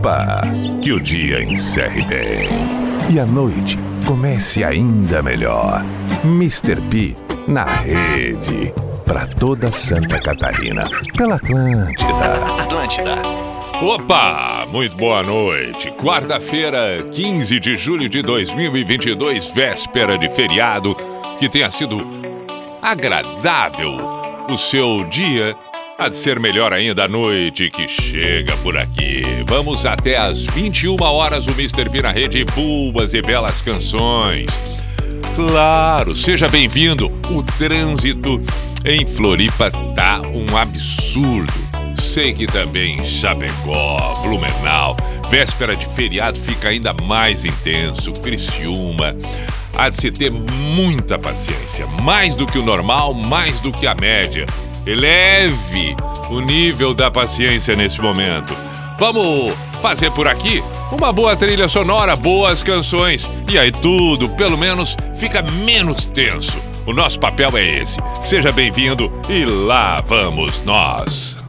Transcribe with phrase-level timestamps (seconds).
[0.00, 0.42] Floripa.
[0.82, 2.48] Que o dia encerre bem.
[3.10, 5.84] E a noite comece ainda melhor.
[6.24, 6.76] Mr.
[6.90, 7.14] P
[7.46, 8.72] na rede.
[9.04, 10.84] Para toda Santa Catarina.
[11.16, 12.62] Pela Atlântida.
[12.62, 13.22] Atlântida.
[13.82, 15.90] Opa, muito boa noite.
[15.92, 20.94] Quarta-feira, 15 de julho de 2022, véspera de feriado.
[21.38, 21.98] Que tenha sido
[22.82, 23.96] agradável
[24.50, 25.56] o seu dia.
[26.00, 29.22] Há de ser melhor ainda a noite que chega por aqui.
[29.46, 31.90] Vamos até às 21 horas o Mr.
[31.90, 34.48] P na rede Boas e Belas Canções.
[35.36, 37.12] Claro, seja bem-vindo.
[37.30, 38.42] O trânsito
[38.82, 41.52] em Floripa tá um absurdo.
[41.94, 44.96] Sei que também Chapecó, Blumenau,
[45.28, 48.10] véspera de feriado fica ainda mais intenso.
[48.14, 49.14] Criciúma.
[49.76, 53.94] Há de se ter muita paciência, mais do que o normal, mais do que a
[53.94, 54.46] média.
[54.90, 55.94] Eleve
[56.30, 58.52] o nível da paciência nesse momento.
[58.98, 60.60] Vamos fazer por aqui
[60.90, 63.30] uma boa trilha sonora, boas canções.
[63.48, 66.58] E aí tudo, pelo menos, fica menos tenso.
[66.84, 67.98] O nosso papel é esse.
[68.20, 71.39] Seja bem-vindo e lá vamos nós.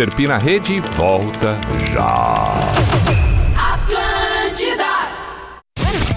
[0.00, 0.14] Mr.
[0.16, 1.58] P na rede volta
[1.92, 2.54] já.
[3.54, 4.84] Atlântida!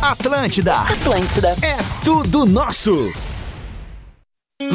[0.02, 0.76] Atlântida.
[0.76, 1.50] Atlântida.
[1.62, 1.76] É
[2.06, 3.12] tudo nosso.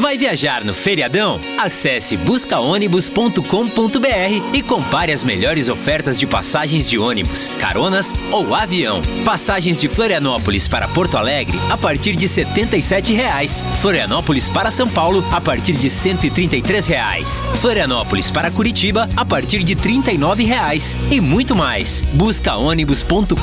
[0.09, 1.39] Vai viajar no feriadão?
[1.59, 9.03] Acesse buscaônibus.com.br e compare as melhores ofertas de passagens de ônibus, caronas ou avião.
[9.23, 13.63] Passagens de Florianópolis para Porto Alegre a partir de 77 reais.
[13.83, 17.43] Florianópolis para São Paulo a partir de 133 reais.
[17.61, 20.97] Florianópolis para Curitiba a partir de 39 reais.
[21.11, 22.01] E muito mais.
[22.15, 23.35] Buscaônibus.com.br.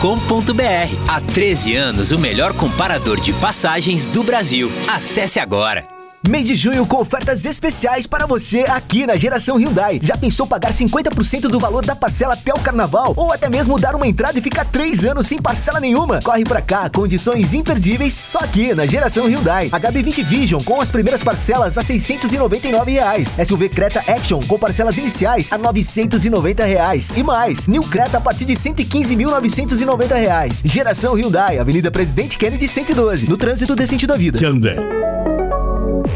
[1.07, 4.71] Há 13 anos o melhor comparador de passagens do Brasil.
[4.88, 5.94] Acesse agora.
[6.27, 10.00] Mês de junho com ofertas especiais para você aqui na Geração Hyundai.
[10.01, 13.13] Já pensou pagar 50% do valor da parcela até o carnaval?
[13.16, 16.19] Ou até mesmo dar uma entrada e ficar três anos sem parcela nenhuma?
[16.24, 19.69] Corre pra cá, condições imperdíveis só aqui na Geração Hyundai.
[19.69, 23.38] HB20 Vision com as primeiras parcelas a 699 reais.
[23.45, 27.13] SUV Creta Action com parcelas iniciais a 990 reais.
[27.16, 30.63] E mais, New Creta a partir de 115.990 reais.
[30.66, 34.39] Geração Hyundai, Avenida Presidente Kennedy 112, no trânsito decente da vida.
[34.39, 34.94] Hyundai.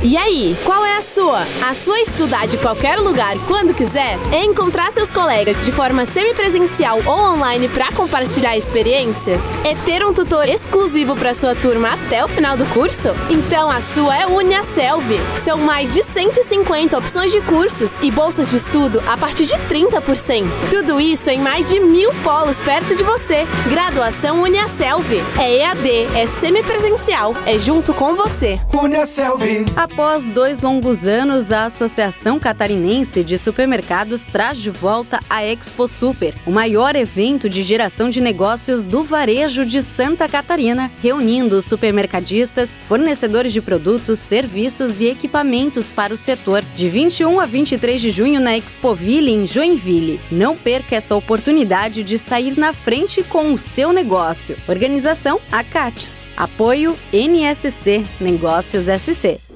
[0.01, 1.45] E aí, qual é sua?
[1.62, 4.18] A sua é estudar de qualquer lugar quando quiser?
[4.31, 9.42] É encontrar seus colegas de forma semipresencial ou online para compartilhar experiências?
[9.66, 13.10] É ter um tutor exclusivo para sua turma até o final do curso?
[13.30, 15.06] Então a sua é Uniaselv.
[15.44, 20.48] São mais de 150 opções de cursos e bolsas de estudo a partir de 30%.
[20.69, 23.45] Tudo isso em mais de mil polos perto de você.
[23.69, 25.21] Graduação Uniaselv.
[25.38, 28.57] É EAD, é semipresencial, é junto com você.
[28.74, 29.66] Uniaselv.
[29.75, 36.33] Após dois longos anos, a Associação Catarinense de Supermercados traz de volta a Expo Super,
[36.45, 43.51] o maior evento de geração de negócios do varejo de Santa Catarina, reunindo supermercadistas, fornecedores
[43.51, 46.63] de produtos, serviços e equipamentos para o setor.
[46.75, 50.21] De 21 a 23 de junho na Expoville, em Joinville.
[50.31, 54.56] Não perca essa oportunidade de sair na frente com o seu negócio.
[54.67, 56.27] Organização Acates.
[56.38, 59.48] Apoio NSC Negócios SC.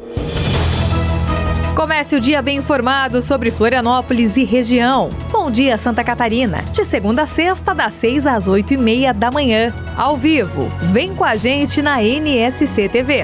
[1.76, 5.10] Comece o dia bem informado sobre Florianópolis e região.
[5.32, 6.64] Bom dia, Santa Catarina.
[6.72, 9.74] De segunda a sexta, das 6 às 8 e meia da manhã.
[9.98, 10.68] Ao vivo.
[10.92, 13.24] Vem com a gente na NSC TV.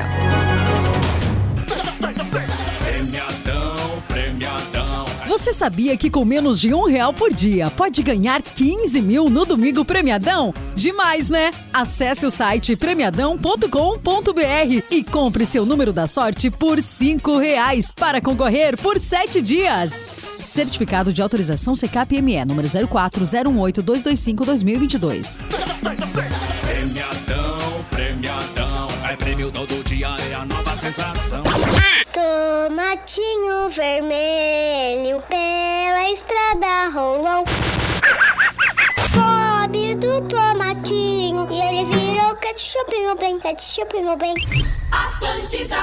[5.39, 9.45] Você sabia que com menos de um real por dia pode ganhar 15 mil no
[9.45, 10.53] Domingo Premiadão?
[10.75, 11.51] Demais, né?
[11.71, 13.63] Acesse o site premiadão.com.br
[14.91, 20.05] e compre seu número da sorte por cinco reais para concorrer por sete dias.
[20.43, 25.39] Certificado de autorização CKPME número 0408225-2022.
[26.61, 31.43] Premiadão, premiadão, é prêmio todo dia, é a nova sensação.
[32.19, 37.45] Tomatinho vermelho pela estrada rolou.
[39.13, 44.33] Pobre do tomatinho e ele virou ketchup, meu bem, ketchup, meu bem.
[44.91, 45.77] Atlântida.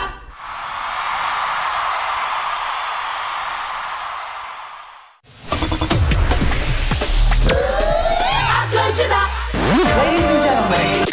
[8.62, 9.20] Atlântida.
[9.54, 11.06] Ladies and gentlemen.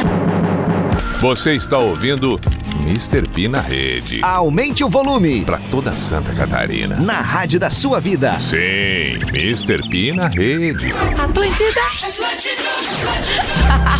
[1.23, 2.37] Você está ouvindo
[2.81, 3.25] Mr.
[3.29, 4.19] P na rede.
[4.21, 5.45] Aumente o volume.
[5.45, 6.97] Para toda Santa Catarina.
[6.97, 8.37] Na rádio da sua vida.
[8.41, 9.87] Sim, Mr.
[9.87, 10.91] P na rede.
[11.17, 11.79] Atlântida.
[12.03, 12.63] Atlântida.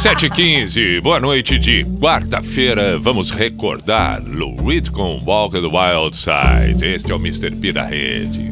[0.04, 3.00] 7h15, boa noite de quarta-feira.
[3.00, 6.86] Vamos recordar Lou Reed com Walk the Wild Side.
[6.86, 7.56] Este é o Mr.
[7.56, 8.52] P da rede.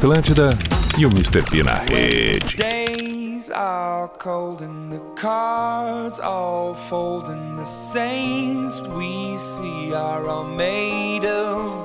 [0.00, 0.48] Atlântida
[0.98, 1.42] e o Mr.
[1.42, 2.56] P na rede.
[2.56, 10.44] Days are cold and the cards all fold and the saints we see are all
[10.44, 11.79] made of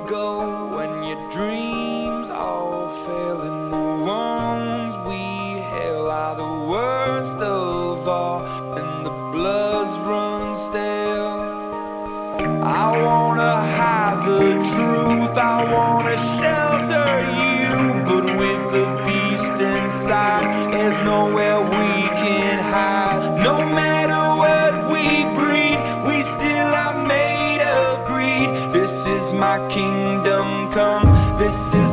[31.46, 31.85] this is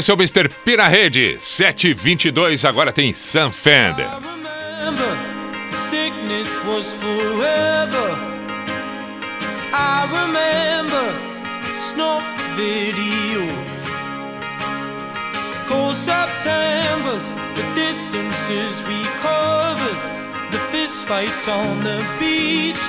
[0.00, 0.48] Esse é o Mr.
[0.64, 1.36] P na rede.
[1.38, 4.08] 722 agora tem Sam Fender.
[9.72, 11.14] I remember
[11.74, 12.24] snuff
[12.56, 13.70] videos.
[15.68, 19.98] cold Septembers, the distances we covered,
[20.50, 22.80] the fist fights on the beach,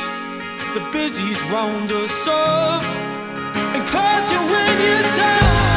[0.74, 2.82] the busies round us up,
[3.76, 5.71] and cause you when you're down.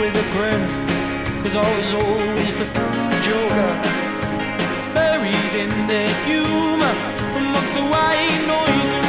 [0.00, 0.62] With a grin,
[1.42, 2.66] cause I was always the
[3.26, 3.72] joker,
[4.92, 6.94] buried in their humor,
[7.36, 9.05] amongst the white noise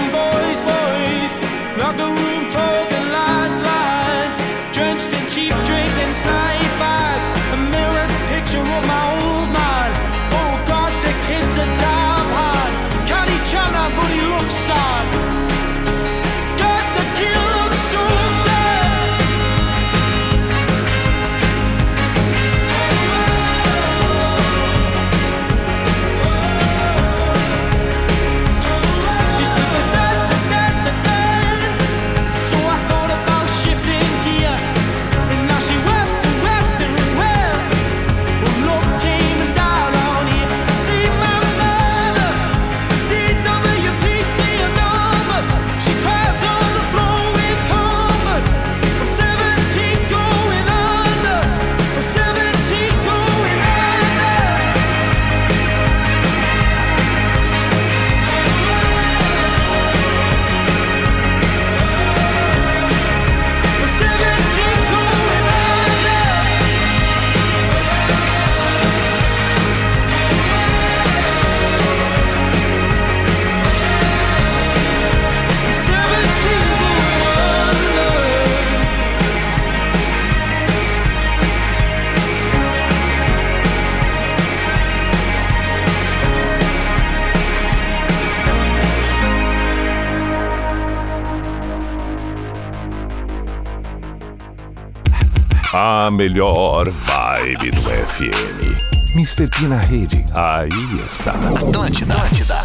[96.08, 98.76] A melhor vibe do FM.
[99.14, 99.46] Mr.
[99.52, 100.24] P na rede.
[100.34, 100.70] Aí
[101.06, 101.34] está.
[101.34, 102.16] Atlântida.
[102.16, 102.64] Atlântida.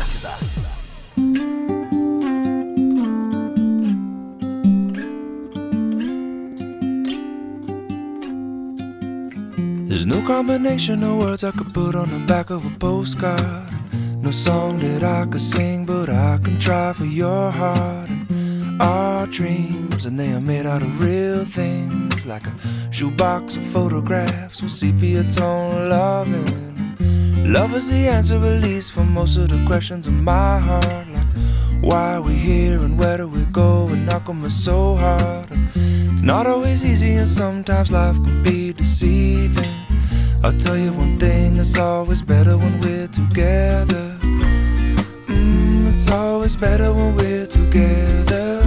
[9.89, 13.43] There's no combination of words I could put on the back of a postcard.
[14.23, 18.09] No song that I could sing, but I can try for your heart.
[18.09, 22.53] And our dreams, and they are made out of real things, like a
[22.93, 26.95] shoebox of photographs with sepia tone loving.
[27.51, 31.09] Love is the answer, at least, for most of the questions in my heart.
[31.09, 31.27] Like,
[31.81, 33.89] why are we here and where do we go?
[33.89, 35.47] And knock on us so hard.
[35.75, 39.75] It's not always easy, and sometimes life can be deceiving.
[40.45, 44.19] I'll tell you one thing, it's always better when we're together.
[45.29, 48.63] Mm, it's always better when we're together.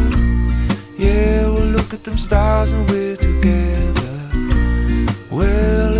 [0.97, 3.84] Yeah, we'll look at them stars and we're together.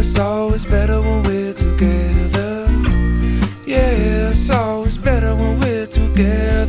[0.08, 2.68] It's always better when we're together.
[3.66, 6.65] Yeah, it's always better when we're together.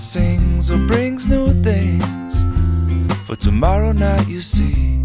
[0.00, 2.42] Sings or brings new things.
[3.26, 5.04] For tomorrow night, you see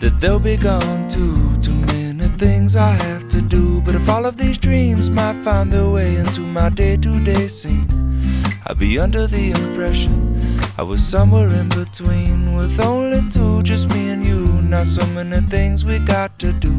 [0.00, 1.56] that they'll be gone too.
[1.62, 3.80] Too many things I have to do.
[3.80, 7.48] But if all of these dreams might find their way into my day to day
[7.48, 7.88] scene,
[8.66, 10.34] I'd be under the impression
[10.76, 14.44] I was somewhere in between with only two, just me and you.
[14.62, 16.74] Not so many things we got to do,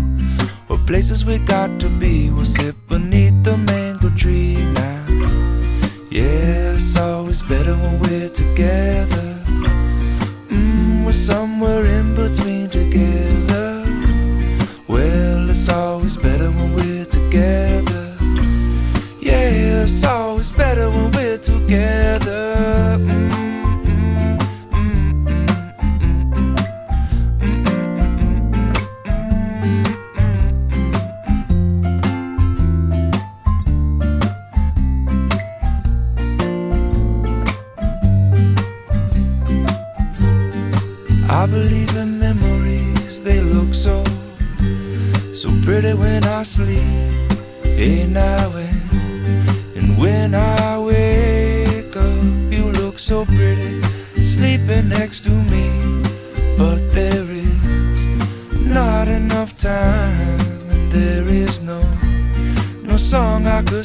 [0.69, 2.29] or places we got to be.
[2.29, 5.04] We'll sit beneath the mango tree now.
[6.15, 9.35] Yeah, it's always better when we're together.
[10.47, 13.83] Mm, we're somewhere in between together.
[14.87, 18.15] Well, it's always better when we're together.
[19.19, 20.24] Yeah, it's always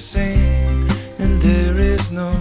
[0.01, 2.33] sing, and there is no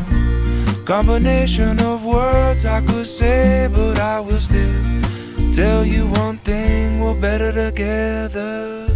[0.86, 4.82] combination of words I could say, but I will still
[5.54, 8.88] tell you one thing we're better together.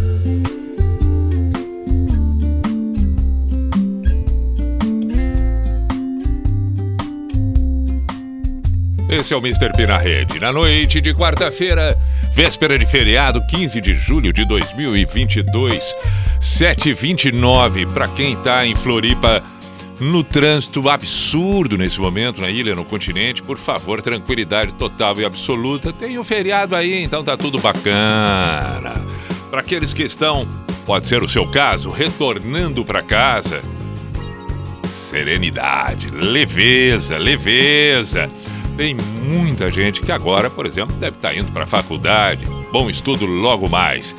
[9.10, 9.72] Esse é o Mr.
[9.76, 10.40] P na rede.
[10.40, 11.96] Na noite de quarta-feira,
[12.34, 15.96] véspera de feriado, 15 de julho de 2022,
[16.44, 17.88] 7h29.
[17.94, 19.42] Para quem tá em Floripa,
[20.00, 25.94] no trânsito absurdo nesse momento na ilha, no continente, por favor, tranquilidade total e absoluta.
[25.94, 28.94] Tem um feriado aí, então tá tudo bacana.
[29.50, 30.46] Para aqueles que estão,
[30.86, 33.62] pode ser o seu caso, retornando para casa,
[34.90, 38.28] serenidade, leveza, leveza.
[38.76, 43.26] Tem muita gente que agora, por exemplo, deve estar indo para a faculdade, bom estudo
[43.26, 44.14] logo mais.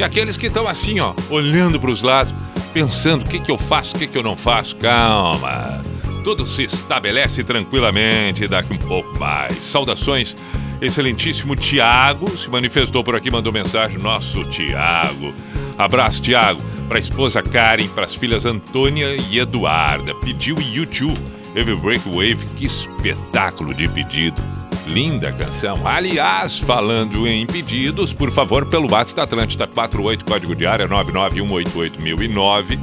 [0.00, 2.32] E aqueles que estão assim, ó, olhando para os lados,
[2.72, 5.82] pensando o que, que eu faço, o que, que eu não faço, calma.
[6.24, 9.62] Tudo se estabelece tranquilamente daqui um pouco mais.
[9.62, 10.34] Saudações,
[10.80, 13.98] excelentíssimo Tiago se manifestou por aqui, mandou mensagem.
[13.98, 15.34] Nosso Tiago.
[15.76, 16.62] Abraço, Tiago.
[16.88, 20.14] Para a esposa Karen, para as filhas Antônia e Eduarda.
[20.14, 21.20] Pediu YouTube,
[21.54, 22.46] Every Wave.
[22.56, 24.59] Que espetáculo de pedido.
[24.90, 25.86] Linda canção.
[25.86, 32.76] Aliás, falando em pedidos, por favor, pelo WhatsApp da Atlântida 48, código de área 991881009.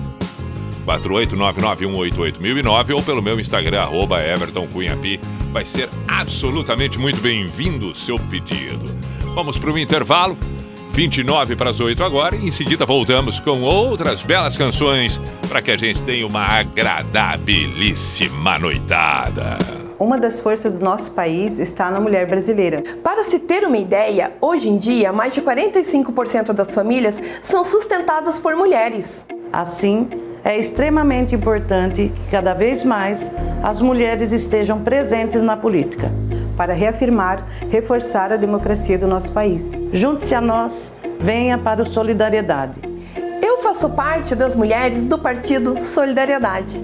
[0.86, 4.20] 48991881009 ou pelo meu Instagram, arroba.
[5.52, 8.86] Vai ser absolutamente muito bem-vindo o seu pedido.
[9.36, 10.38] Vamos para o intervalo.
[10.94, 15.70] 29 para as 8 agora e em seguida voltamos com outras belas canções para que
[15.70, 19.87] a gente tenha uma agradabilíssima noitada.
[20.00, 22.84] Uma das forças do nosso país está na mulher brasileira.
[23.04, 28.38] Para se ter uma ideia, hoje em dia, mais de 45% das famílias são sustentadas
[28.38, 29.26] por mulheres.
[29.52, 30.08] Assim,
[30.44, 33.32] é extremamente importante que cada vez mais
[33.64, 36.12] as mulheres estejam presentes na política
[36.56, 39.72] para reafirmar, reforçar a democracia do nosso país.
[39.92, 42.76] Junte-se a nós, venha para o Solidariedade.
[43.42, 46.84] Eu faço parte das mulheres do Partido Solidariedade.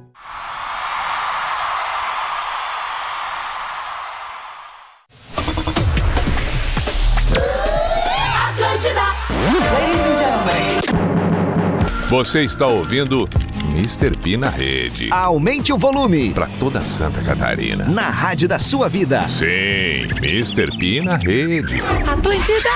[12.11, 13.25] Você está ouvindo
[13.69, 14.17] Mr.
[14.17, 15.07] P na rede.
[15.13, 16.31] Aumente o volume.
[16.31, 17.85] Para toda Santa Catarina.
[17.85, 19.23] Na rádio da sua vida.
[19.29, 20.77] Sim, Mr.
[20.77, 21.81] P na rede.
[22.05, 22.69] Atlântida.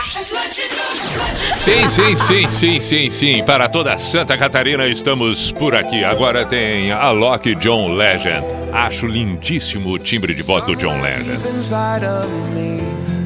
[1.58, 3.44] Sim, sim, sim, sim, sim, sim.
[3.44, 6.02] Para toda Santa Catarina estamos por aqui.
[6.02, 8.46] Agora tem a Loki John Legend.
[8.72, 11.42] Acho lindíssimo o timbre de voz do John Legend.
[11.58, 12.80] inside of me.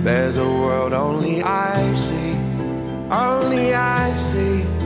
[0.03, 2.33] There's a world only I see,
[3.11, 4.78] only I see.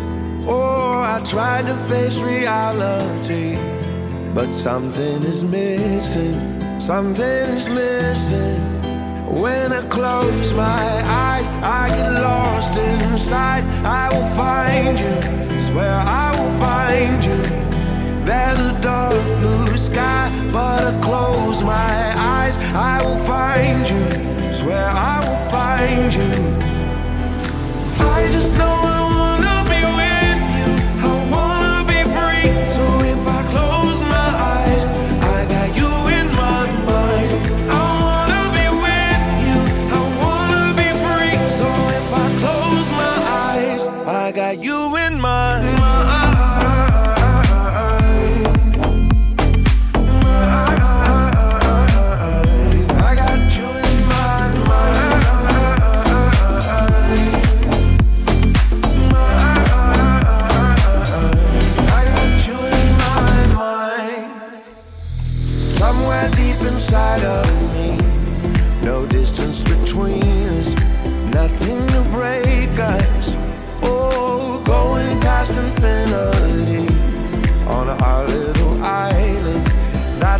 [0.45, 3.55] Oh, I tried to face reality,
[4.33, 6.37] but something is missing.
[6.79, 8.59] Something is missing.
[9.41, 13.63] When I close my eyes, I get lost inside.
[13.85, 17.39] I will find you, swear I will find you.
[18.25, 22.57] There's a dark blue sky, but I close my eyes.
[22.75, 26.31] I will find you, swear I will find you.
[28.05, 29.02] I just know.
[32.73, 33.12] So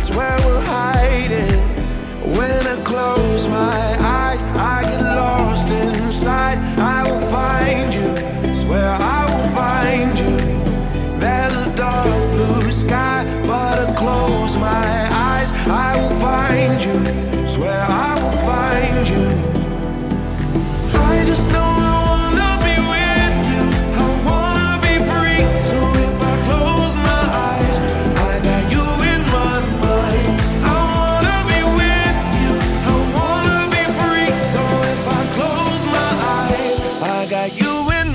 [0.04, 0.53] That's where we're
[37.24, 38.13] I got you in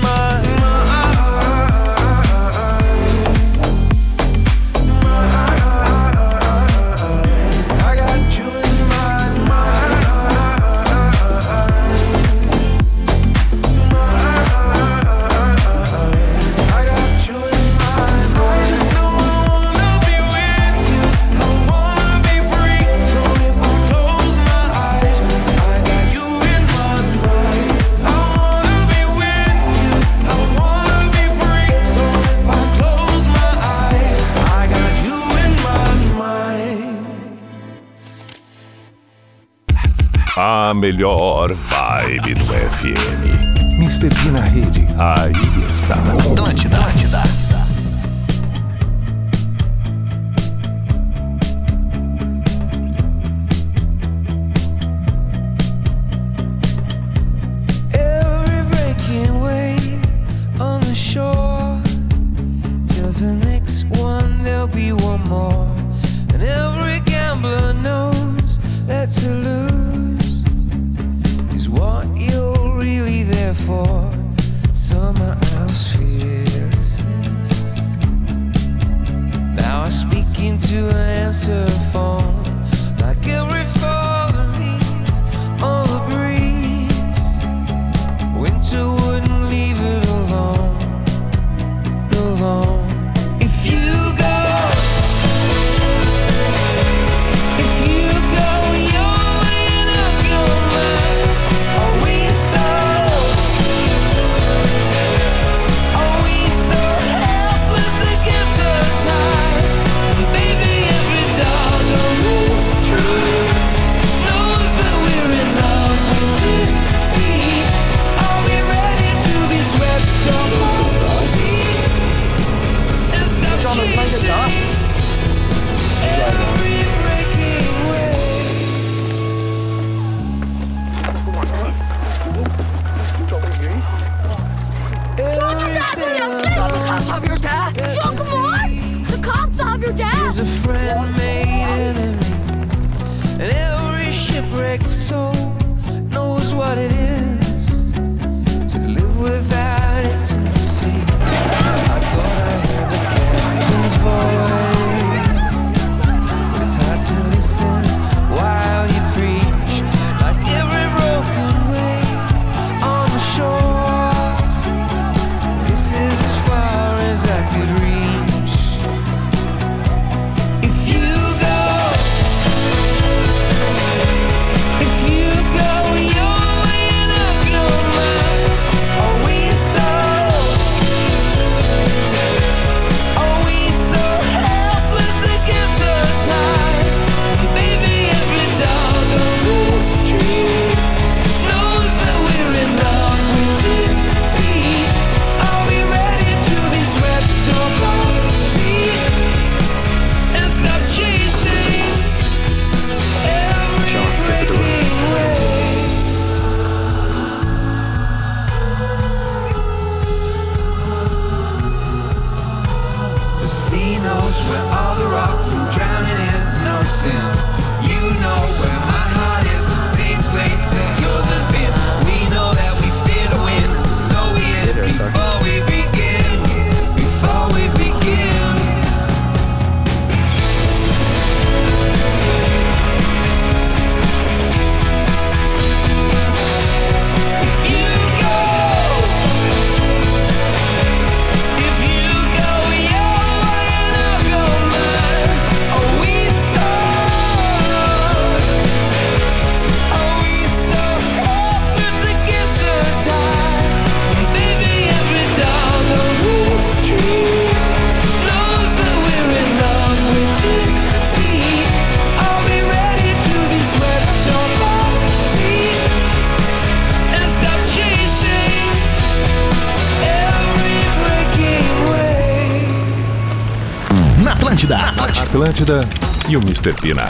[40.80, 43.74] melhor vibe do FM.
[43.74, 44.08] Mr.
[44.08, 44.86] P na rede.
[44.98, 45.32] Aí
[45.70, 45.94] está.
[45.94, 46.78] Atlântida.
[46.78, 47.39] Atlântida.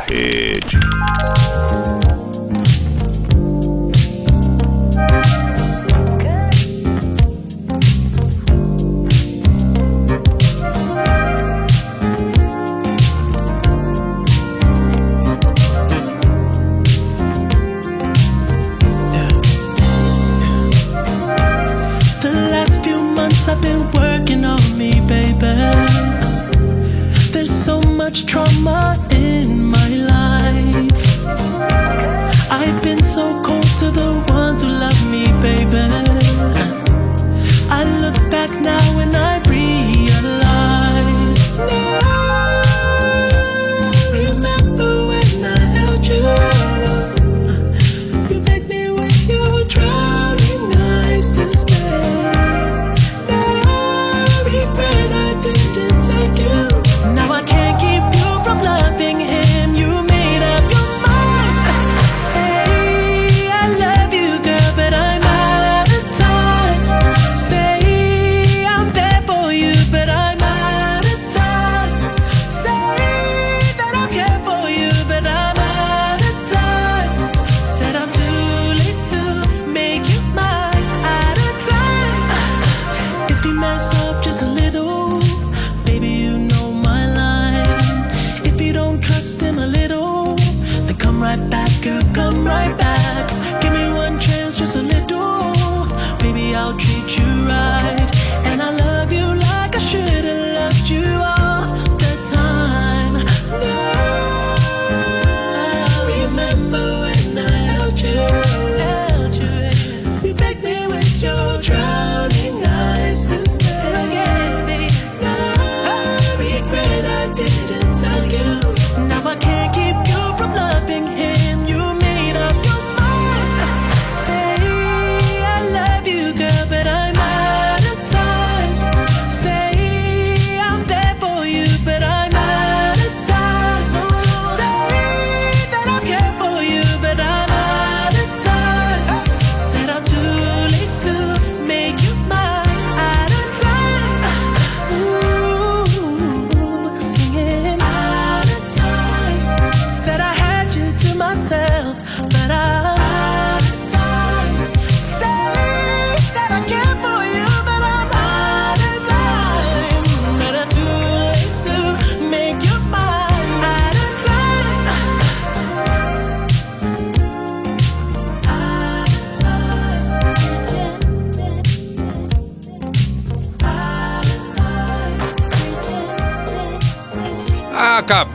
[0.09, 0.60] E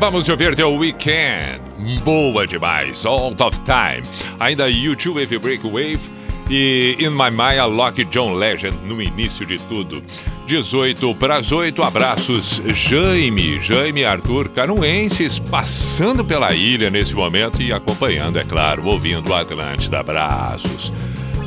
[0.06, 1.62] Acabamos de ouvir The Weekend.
[2.04, 3.04] Boa demais.
[3.08, 4.04] All of Time.
[4.40, 6.00] Ainda YouTube Wave Break Wave
[6.48, 10.04] e In My Mind a Lock John Legend no início de tudo.
[10.46, 17.74] 18 para as 8, abraços Jaime, Jaime Arthur Canuenses, passando pela ilha nesse momento e
[17.74, 20.02] acompanhando, é claro, ouvindo o Atlântida.
[20.02, 20.94] Abraços.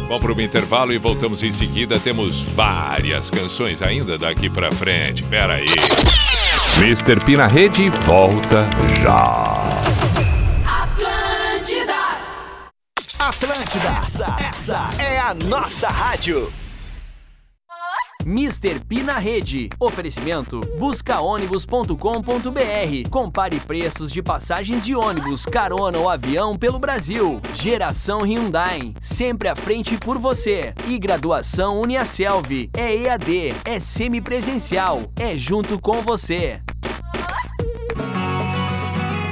[0.09, 2.01] Vamos para o intervalo e voltamos em seguida.
[2.01, 5.23] Temos várias canções ainda daqui para frente.
[5.23, 5.67] Pera aí.
[6.79, 7.19] Mr.
[7.25, 8.65] P na rede volta
[9.03, 9.43] já.
[10.65, 11.93] Atlântida.
[13.19, 16.53] Atlântida, essa, essa é a nossa rádio.
[18.29, 18.79] Mr.
[18.87, 19.71] P na rede.
[19.81, 23.09] Oferecimento buscaônibus.com.br.
[23.11, 27.41] Compare preços de passagens de ônibus, carona ou avião pelo Brasil.
[27.55, 28.93] Geração Hyundai.
[29.01, 30.75] Sempre à frente por você.
[30.87, 32.69] E graduação Uniaselv.
[32.77, 36.61] É EAD, é semipresencial, é junto com você.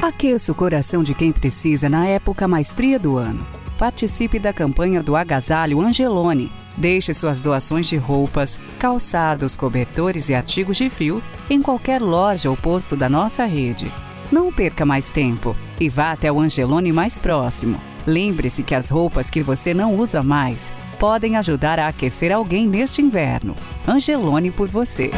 [0.01, 3.47] Aqueça o coração de quem precisa na época mais fria do ano.
[3.79, 6.51] Participe da campanha do Agasalho Angelone.
[6.77, 12.57] Deixe suas doações de roupas, calçados, cobertores e artigos de frio em qualquer loja ou
[12.57, 13.93] posto da nossa rede.
[14.33, 17.81] Não perca mais tempo e vá até o Angelone mais próximo.
[18.07, 23.03] Lembre-se que as roupas que você não usa mais podem ajudar a aquecer alguém neste
[23.03, 23.55] inverno.
[23.87, 25.11] Angelone por você.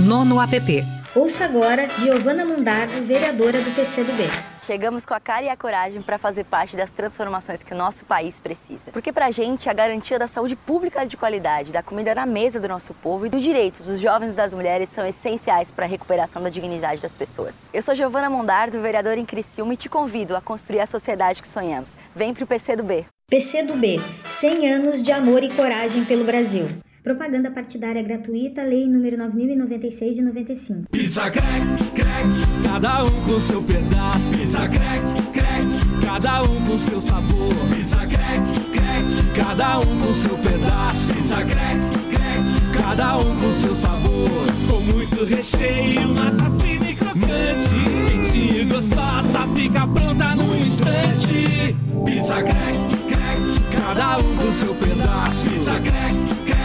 [0.00, 1.01] nonoapp.
[1.14, 4.30] Ouça agora Giovana Mundardo, vereadora do PCdoB.
[4.64, 8.06] Chegamos com a cara e a coragem para fazer parte das transformações que o nosso
[8.06, 8.90] país precisa.
[8.90, 12.66] Porque pra gente a garantia da saúde pública de qualidade, da comida na mesa do
[12.66, 16.42] nosso povo e dos direitos dos jovens e das mulheres são essenciais para a recuperação
[16.42, 17.56] da dignidade das pessoas.
[17.74, 21.48] Eu sou Giovana Mondardo, vereadora em Criciúma e te convido a construir a sociedade que
[21.48, 21.94] sonhamos.
[22.16, 23.04] Vem pro PCdoB.
[23.28, 24.00] PCdoB,
[24.30, 26.68] 100 anos de amor e coragem pelo Brasil.
[27.02, 30.88] Propaganda partidária gratuita, lei número 9096 de 95.
[30.88, 32.28] Pizza crack, crack,
[32.62, 34.38] cada um com seu pedaço.
[34.38, 35.66] Pizza crack, crack,
[36.06, 37.52] cada um com seu sabor.
[37.74, 41.12] Pizza crack, crack, cada um com seu pedaço.
[41.14, 44.46] Pizza crack, crack, cada um com seu sabor.
[44.70, 47.74] Com muito recheio, massa fina e crocante.
[48.06, 51.74] Quentinha e gostosa, fica pronta num instante.
[52.04, 52.78] Pizza crack,
[53.08, 53.42] crack,
[53.76, 55.50] cada um com seu pedaço.
[55.50, 56.14] Pizza crack,
[56.46, 56.61] crack,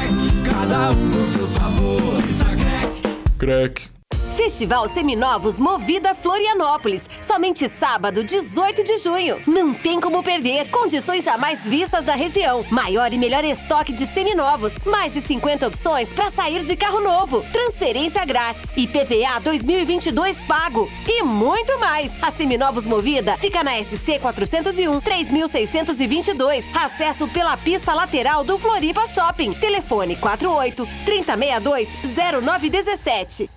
[0.57, 2.21] cada um com seu sabor.
[2.23, 2.45] Pizza
[3.37, 3.96] crack.
[4.38, 7.09] Festival Seminovos Movida Florianópolis.
[7.21, 9.41] Somente sábado, 18 de junho.
[9.47, 10.69] Não tem como perder.
[10.69, 12.63] Condições jamais vistas da região.
[12.69, 14.73] Maior e melhor estoque de seminovos.
[14.85, 17.41] Mais de 50 opções para sair de carro novo.
[17.51, 18.71] Transferência grátis.
[18.77, 20.88] IPVA 2022 pago.
[21.07, 22.21] E muito mais.
[22.21, 26.63] A Seminovos Movida fica na SC 401 3622.
[26.75, 29.51] Acesso pela pista lateral do Floripa Shopping.
[29.53, 31.89] Telefone 48 3062
[32.43, 33.56] 0917.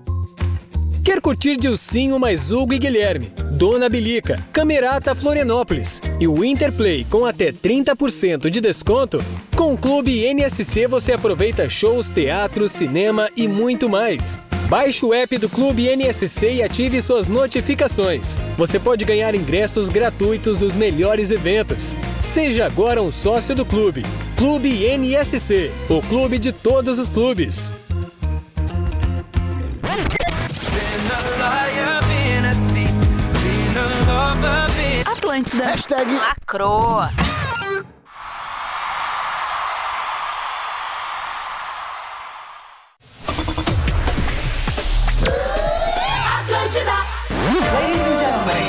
[1.03, 7.25] Quer curtir Dilcinho mais Hugo e Guilherme, Dona Bilica, Camerata Florianópolis e o Interplay com
[7.25, 9.19] até 30% de desconto?
[9.55, 14.37] Com o Clube NSC você aproveita shows, teatro, cinema e muito mais.
[14.69, 18.37] Baixe o app do Clube NSC e ative suas notificações.
[18.55, 21.95] Você pode ganhar ingressos gratuitos dos melhores eventos.
[22.21, 24.03] Seja agora um sócio do clube.
[24.37, 27.73] Clube NSC, o clube de todos os clubes.
[35.05, 35.65] Atlântida.
[35.65, 37.01] Hashtag lacrou.
[46.39, 46.97] Atlântida.
[47.73, 48.61] Ladies and gentlemen.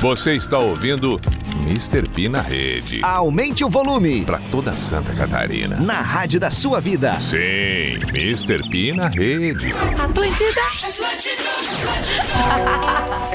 [0.00, 1.20] Você está ouvindo
[1.62, 2.08] Mr.
[2.08, 3.00] P na rede.
[3.04, 4.24] Aumente o volume.
[4.24, 5.76] Para toda Santa Catarina.
[5.76, 7.14] Na rádio da sua vida.
[7.20, 8.68] Sim, Mr.
[8.68, 9.72] P na rede.
[9.98, 10.60] Atlântida.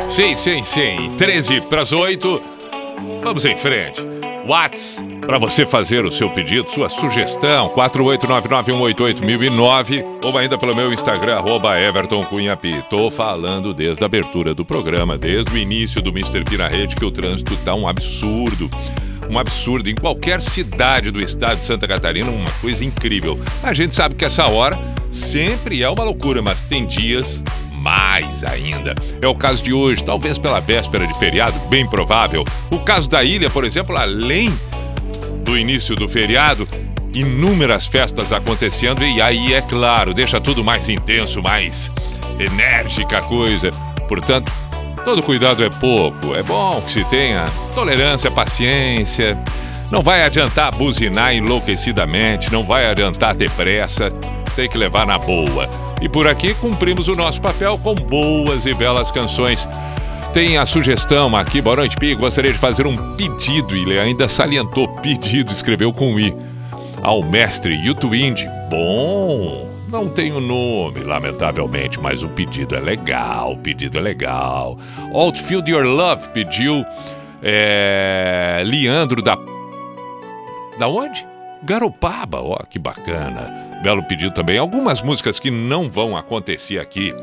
[0.10, 1.16] Sim, sim, sim.
[1.18, 2.42] 13 para as 8.
[3.24, 4.02] Vamos em frente.
[4.46, 11.36] Whats para você fazer o seu pedido, sua sugestão, 48991881009 ou ainda pelo meu Instagram,
[11.36, 12.82] arroba Everton Cunhapi.
[12.90, 16.46] Tô falando desde a abertura do programa, desde o início do Mr.
[16.46, 18.72] P na rede, que o trânsito tá um absurdo.
[19.30, 19.90] Um absurdo.
[19.90, 23.38] Em qualquer cidade do estado de Santa Catarina, uma coisa incrível.
[23.62, 24.80] A gente sabe que essa hora
[25.12, 28.96] sempre é uma loucura, mas tem dias mais ainda.
[29.22, 32.46] É o caso de hoje, talvez pela véspera de feriado, bem provável.
[32.72, 34.54] O caso da ilha, por exemplo, além
[35.48, 36.68] do início do feriado,
[37.14, 41.90] inúmeras festas acontecendo e aí, é claro, deixa tudo mais intenso, mais
[42.38, 43.72] enérgica a coisa.
[44.10, 44.52] Portanto,
[45.06, 46.36] todo cuidado é pouco.
[46.36, 49.42] É bom que se tenha tolerância, paciência.
[49.90, 54.12] Não vai adiantar buzinar enlouquecidamente, não vai adiantar ter pressa,
[54.54, 55.70] tem que levar na boa.
[56.02, 59.66] E por aqui cumprimos o nosso papel com boas e belas canções.
[60.38, 62.14] Tem a sugestão aqui, boa noite, Pi.
[62.14, 66.32] Gostaria de fazer um pedido, ele ainda salientou pedido, escreveu com I.
[67.02, 68.46] Ao mestre Yutuind.
[68.70, 74.78] Bom, não tenho nome, lamentavelmente, mas o pedido é legal, o pedido é legal.
[75.12, 76.86] Outfield Your Love pediu
[77.42, 79.36] é, Leandro da.
[80.78, 81.26] Da onde?
[81.64, 83.68] Garopaba, ó, que bacana.
[83.82, 84.58] Belo pedido também.
[84.58, 87.14] Algumas músicas que não vão acontecer aqui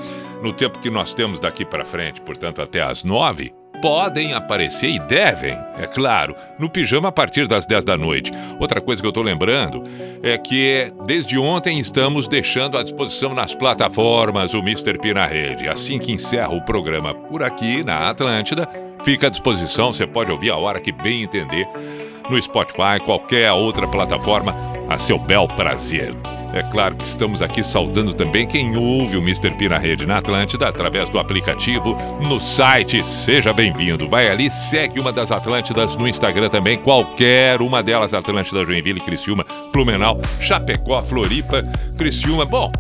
[0.42, 4.98] no tempo que nós temos daqui para frente, portanto até às nove, podem aparecer e
[4.98, 8.32] devem, é claro, no pijama a partir das 10 da noite.
[8.58, 9.82] Outra coisa que eu estou lembrando
[10.22, 14.98] é que desde ontem estamos deixando à disposição nas plataformas o Mr.
[14.98, 15.68] P na rede.
[15.68, 18.68] Assim que encerra o programa por aqui na Atlântida,
[19.02, 21.68] fica à disposição, você pode ouvir a hora que bem entender
[22.30, 24.54] no Spotify, qualquer outra plataforma,
[24.88, 26.10] a seu bel prazer.
[26.54, 29.50] É claro que estamos aqui saudando também quem ouve o Mr.
[29.56, 33.04] P na rede na Atlântida através do aplicativo, no site.
[33.04, 34.08] Seja bem-vindo.
[34.08, 39.44] Vai ali, segue uma das Atlântidas no Instagram também, qualquer uma delas, Atlântida Joinville, Criciúma,
[39.72, 41.64] Blumenau, Chapecó, Floripa,
[41.98, 42.44] Criciúma.
[42.44, 42.70] Bom,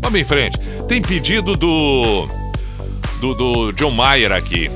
[0.00, 0.56] vamos em frente.
[0.86, 2.28] Tem pedido do
[3.20, 4.70] do, do John Mayer aqui.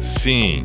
[0.00, 0.62] Sim,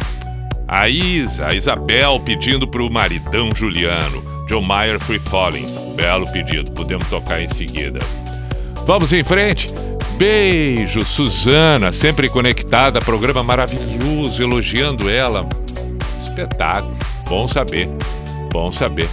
[0.71, 4.23] a Isa, a Isabel pedindo pro maridão Juliano.
[4.47, 5.67] John Mayer Free Falling.
[5.95, 7.99] Belo pedido, podemos tocar em seguida.
[8.87, 9.67] Vamos em frente.
[10.17, 15.47] Beijo, Suzana, sempre conectada, programa maravilhoso, elogiando ela.
[16.25, 16.95] Espetáculo,
[17.27, 17.89] bom saber,
[18.51, 19.09] bom saber.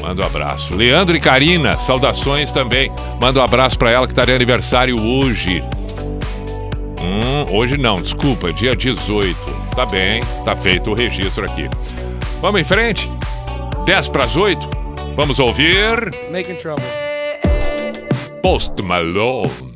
[0.00, 0.74] Manda um abraço.
[0.74, 2.92] Leandro e Karina, saudações também.
[3.18, 5.64] Manda um abraço para ela que está de aniversário hoje.
[7.00, 9.61] Hum, hoje não, desculpa, dia 18.
[9.74, 11.68] Tá bem, tá feito o registro aqui.
[12.40, 13.10] Vamos em frente?
[13.86, 14.68] 10 para as 8.
[15.16, 16.84] Vamos ouvir Making trouble.
[18.42, 19.71] Post Malone.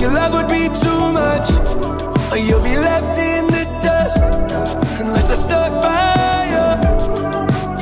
[0.00, 1.50] Your love would be too much,
[2.32, 4.22] or you'll be left in the dust
[4.98, 6.66] unless I stuck by you.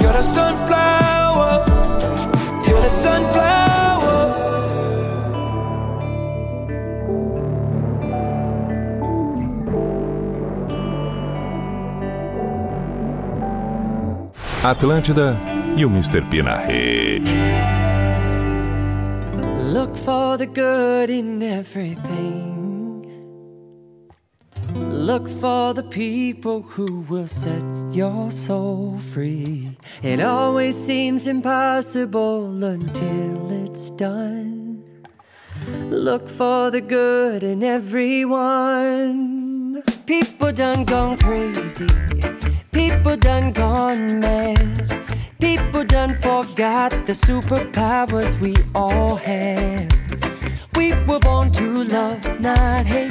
[0.00, 1.64] You're the sunflower.
[2.66, 3.58] You're the sunflower.
[14.64, 15.36] Atlântida
[15.76, 16.20] e o Mr.
[16.28, 17.77] P na rede.
[20.28, 23.32] For the good in everything.
[24.74, 27.62] Look for the people who will set
[27.92, 29.78] your soul free.
[30.02, 34.84] It always seems impossible until it's done.
[35.88, 39.02] Look for the good in everyone.
[40.04, 41.88] People done gone crazy.
[42.70, 44.92] People done gone mad.
[45.40, 49.97] People done forgot the superpowers we all have.
[50.78, 53.10] We were born to love, not hate.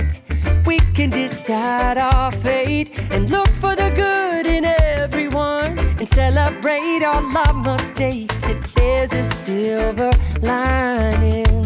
[0.65, 7.25] We can decide our fate and look for the good in everyone and celebrate all
[7.37, 10.11] our mistakes if there's a silver
[10.41, 11.65] lining.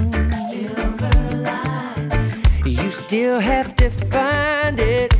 [0.49, 1.11] Silver
[1.45, 2.31] lining.
[2.65, 5.15] You still have to find it,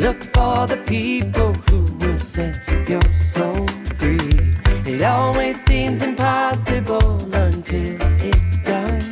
[0.00, 2.56] Look for the people who will set
[2.88, 3.66] your soul
[3.98, 4.32] free.
[4.90, 9.02] It always seems impossible until it's done.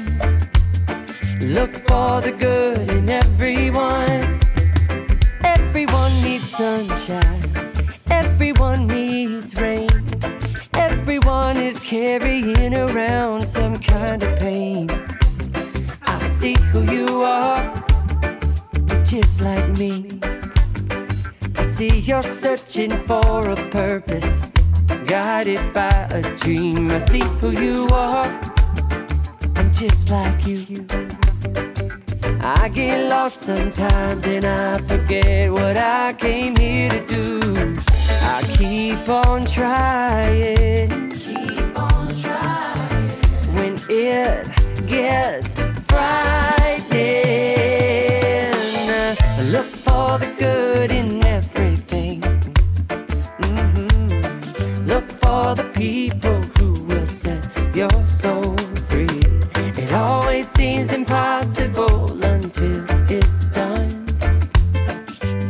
[1.40, 4.40] Look for the good in everyone.
[5.44, 7.42] Everyone needs sunshine.
[8.10, 9.90] Everyone needs rain.
[10.72, 14.88] Everyone is carrying around some kind of pain.
[16.00, 17.60] I see who you are,
[18.88, 20.18] you're just like me.
[21.78, 24.50] I see you're searching for a purpose,
[25.06, 26.90] guided by a dream.
[26.90, 28.26] I see who you are,
[29.54, 30.84] I'm just like you.
[32.40, 37.76] I get lost sometimes and I forget what I came here to do.
[38.22, 41.10] I keep on trying.
[41.10, 43.08] Keep on trying.
[43.54, 44.48] When it
[44.88, 45.54] gets
[45.86, 47.38] frightening.
[49.84, 51.57] falling,
[55.38, 58.56] for the people who will set your soul
[58.88, 59.22] free.
[59.82, 62.84] It always seems impossible until
[63.18, 63.90] it's done.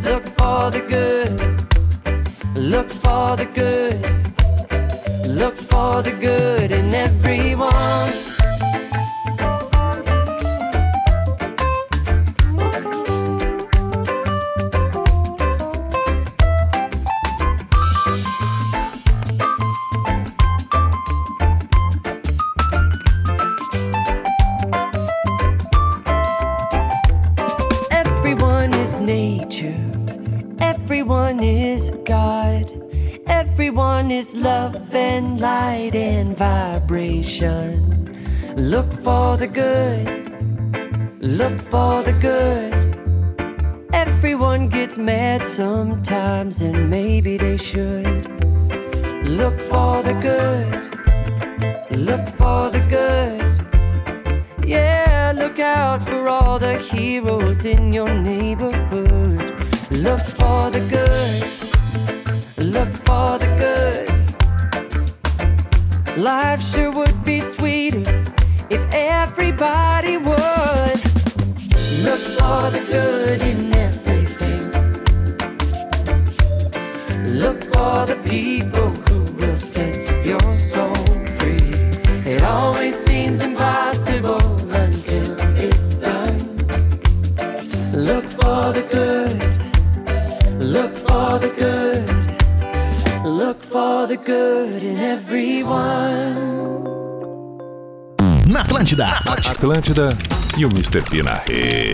[0.08, 1.38] Look for the good.
[2.72, 4.00] Look for the good.
[5.40, 7.37] Look for the good in every
[35.38, 37.70] light and vibration.
[38.56, 40.06] Look for the good,
[41.20, 42.74] look for the good.
[43.92, 46.47] Everyone gets mad sometimes.
[100.56, 101.02] E o Mr.
[101.02, 101.87] P na rede.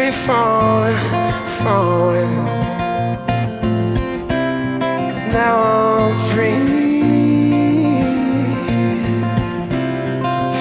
[0.00, 0.96] keep falling,
[1.60, 2.34] falling.
[5.32, 6.60] Now I'm free,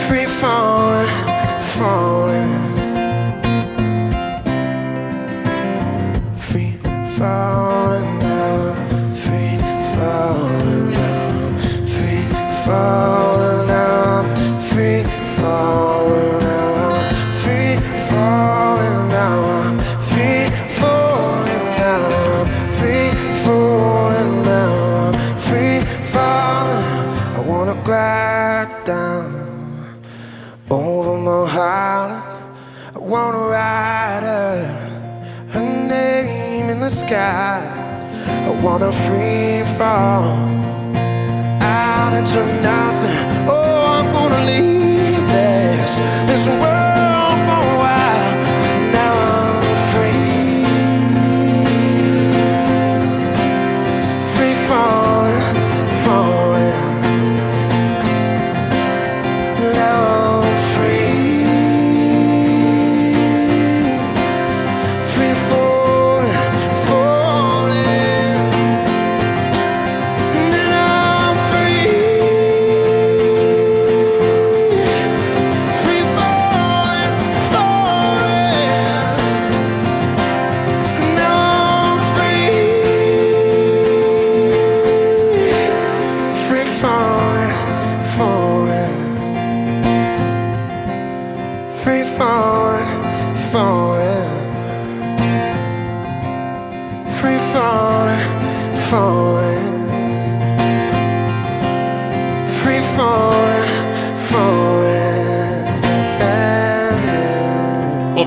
[0.06, 1.10] free falling,
[1.76, 2.56] falling,
[6.36, 6.74] free
[7.18, 8.58] falling now,
[9.24, 9.58] free
[9.96, 11.58] falling now,
[11.94, 12.26] free
[12.66, 13.09] falling.
[36.90, 37.62] sky.
[38.26, 40.24] I wanna free fall
[41.62, 43.29] out into nothing.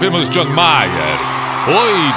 [0.02, 1.16] Ouvimos John Mayer,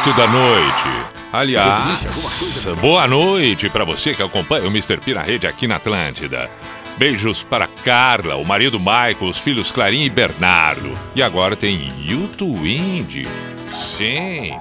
[0.01, 0.89] 8 da noite.
[1.31, 4.97] Aliás, boa noite para você que acompanha o Mr.
[4.97, 6.49] P na rede aqui na Atlântida.
[6.97, 10.97] Beijos para Carla, o marido Michael, os filhos Clarim e Bernardo.
[11.13, 13.27] E agora tem Yuto Indy.
[13.75, 14.57] Sim.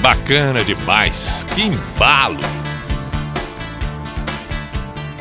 [0.00, 1.44] Bacana demais.
[1.56, 2.61] Que embalo.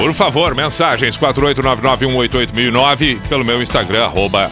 [0.01, 4.49] Por favor, mensagens 48991881009 pelo meu Instagram, arroba.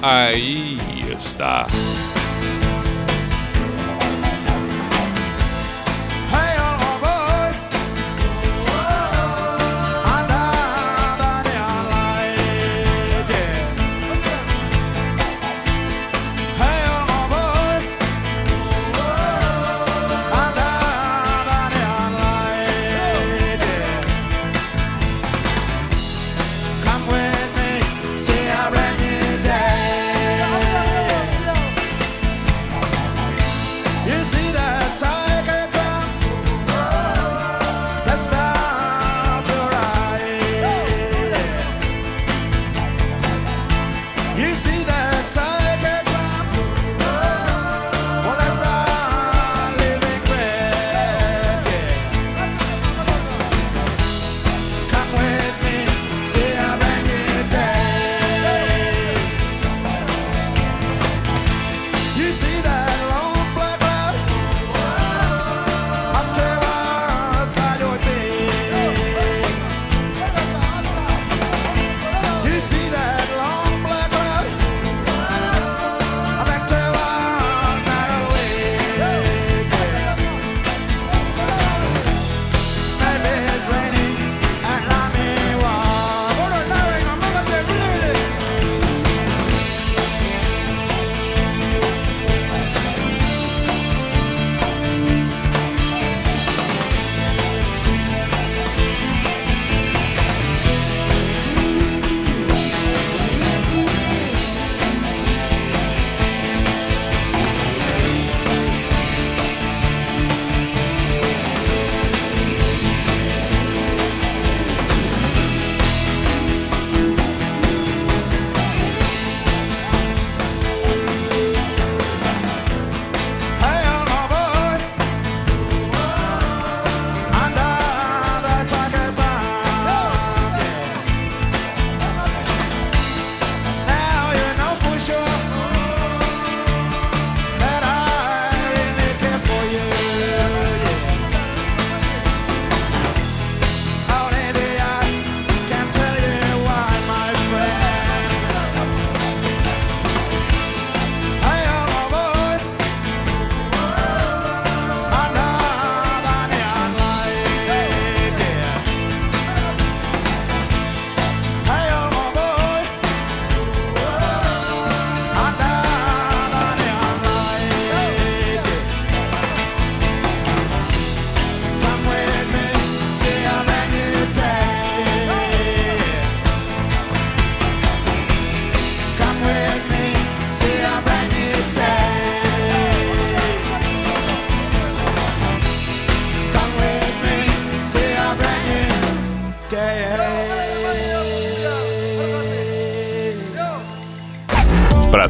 [0.00, 0.78] Aí
[1.14, 1.66] está.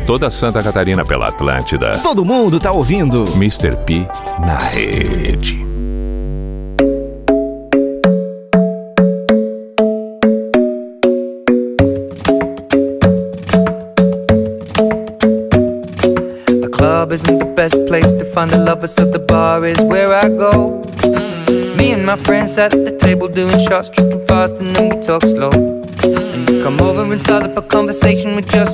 [0.07, 1.99] Toda Santa Catarina pela Atlântida.
[2.03, 3.25] Todo mundo tá ouvindo.
[3.37, 3.75] Mr.
[3.85, 4.07] P
[4.41, 5.65] na rede.
[16.47, 20.13] The club isn't the best place to find the lovers, so the bar is where
[20.13, 20.83] I go.
[21.77, 25.23] Me and my friends at the table doing shots, tripping fast, and then we talk
[25.23, 25.51] slow.
[26.05, 28.74] And you come over and start up a conversation with just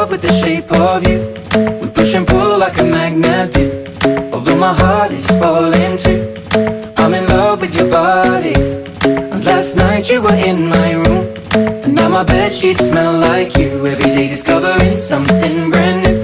[0.00, 1.18] love with the shape of you.
[1.80, 3.66] We push and pull like a magnet do.
[4.32, 6.20] Although my heart is falling too.
[6.96, 8.54] I'm in love with your body.
[9.32, 11.24] And last night you were in my room.
[11.84, 13.70] And now my bed sheets smell like you.
[13.92, 16.18] Every day discovering something brand new.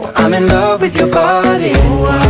[0.00, 1.72] Well, I'm in love with your body.
[1.74, 2.29] Oh,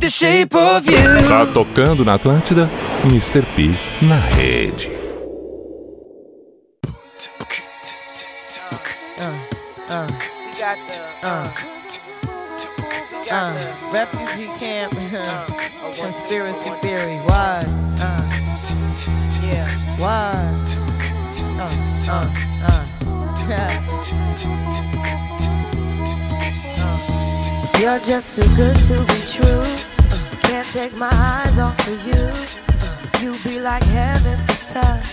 [0.00, 0.96] The shape of you.
[1.28, 2.68] Tá tocando na Atlântida,
[3.04, 3.42] Mr.
[3.54, 3.70] P
[4.02, 4.88] na rede.
[9.90, 10.06] Uh,
[11.24, 11.50] uh,
[13.32, 13.54] uh,
[13.92, 14.92] refugee camp
[16.00, 17.18] conspiracy theory.
[17.26, 17.62] Why?
[18.00, 18.22] Uh,
[19.42, 19.66] yeah.
[19.98, 20.32] Why?
[21.58, 21.68] Uh,
[22.08, 22.26] uh,
[22.64, 22.86] uh.
[27.80, 29.89] You're just too good to be true.
[30.50, 32.24] Can't take my eyes off of you.
[33.22, 35.06] You be like heaven to touch.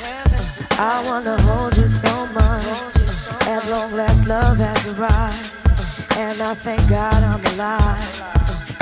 [0.80, 2.98] I wanna hold you so much.
[3.46, 5.54] At long last, love has arrived.
[6.18, 8.24] And I thank God I'm alive.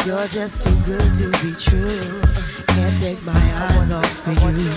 [0.06, 2.22] You're just too good to be true.
[2.68, 4.72] Can't take my eyes off of you.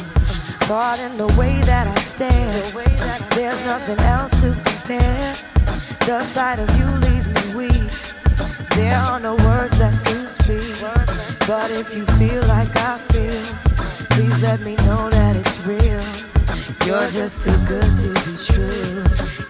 [0.66, 2.60] Caught in the way that I stare.
[3.36, 5.32] There's nothing else to compare.
[6.06, 8.07] The sight of you leaves me weak.
[8.78, 10.80] There are no words left to speak.
[11.48, 13.42] But if you feel like I feel,
[14.10, 16.04] please let me know that it's real.
[16.86, 19.02] You're just too good to be true.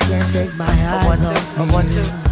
[0.09, 2.28] Can't take my eyes off of you.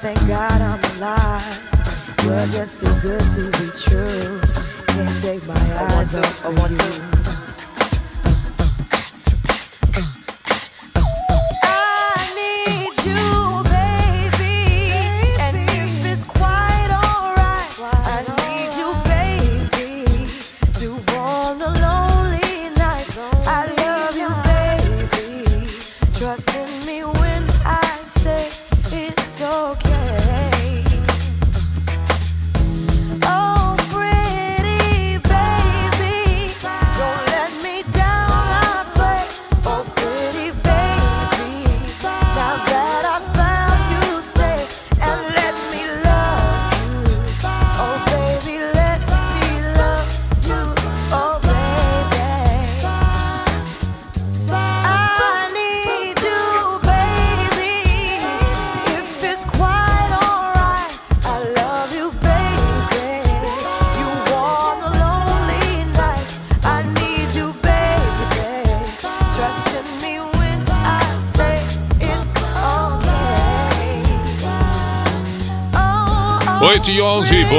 [0.00, 1.58] thank God I'm alive.
[2.24, 4.40] You're just too good to be true.
[4.86, 7.37] Can't take my eyes off of you.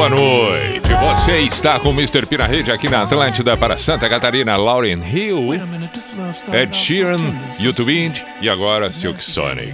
[0.10, 0.90] boa noite.
[0.90, 2.26] Você está com o Mr.
[2.26, 5.54] Pina Rede aqui na Atlântida para Santa Catarina, Lauren Hill,
[6.54, 7.20] Ed Sheeran,
[7.60, 9.74] YouTube e agora Silk Sonic.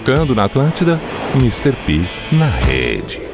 [0.00, 0.98] tocando na Atlântida,
[1.34, 1.74] Mr.
[1.86, 2.00] P
[2.32, 3.29] na rede.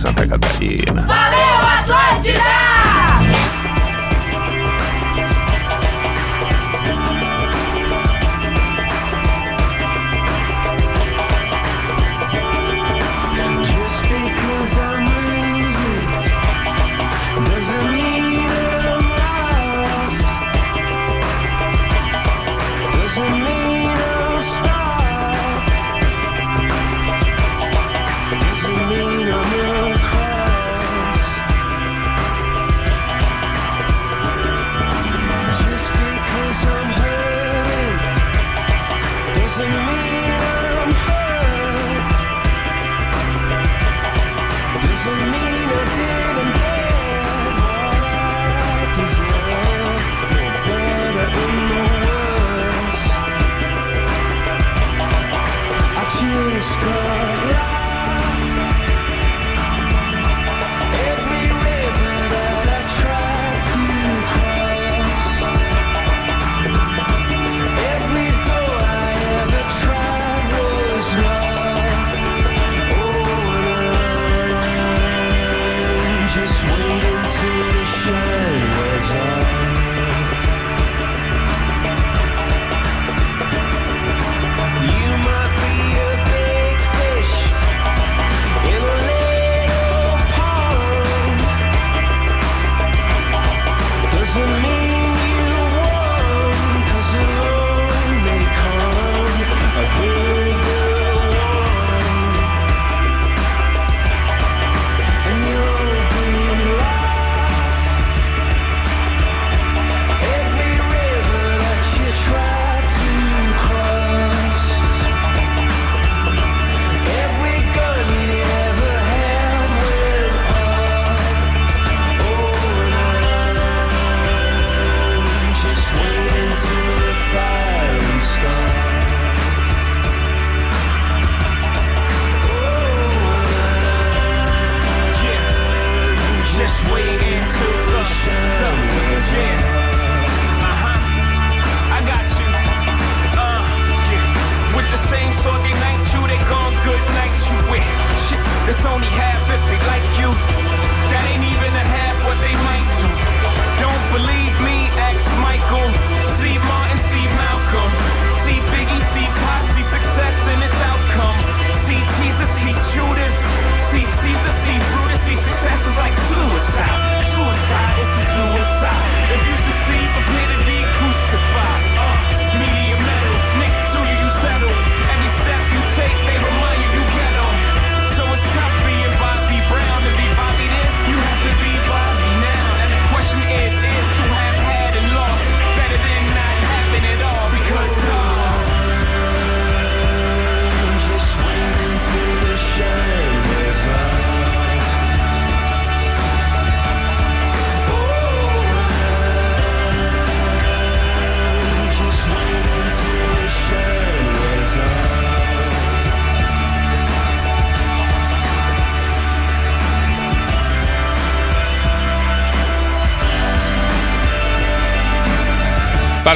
[0.00, 0.39] Santa Catarina.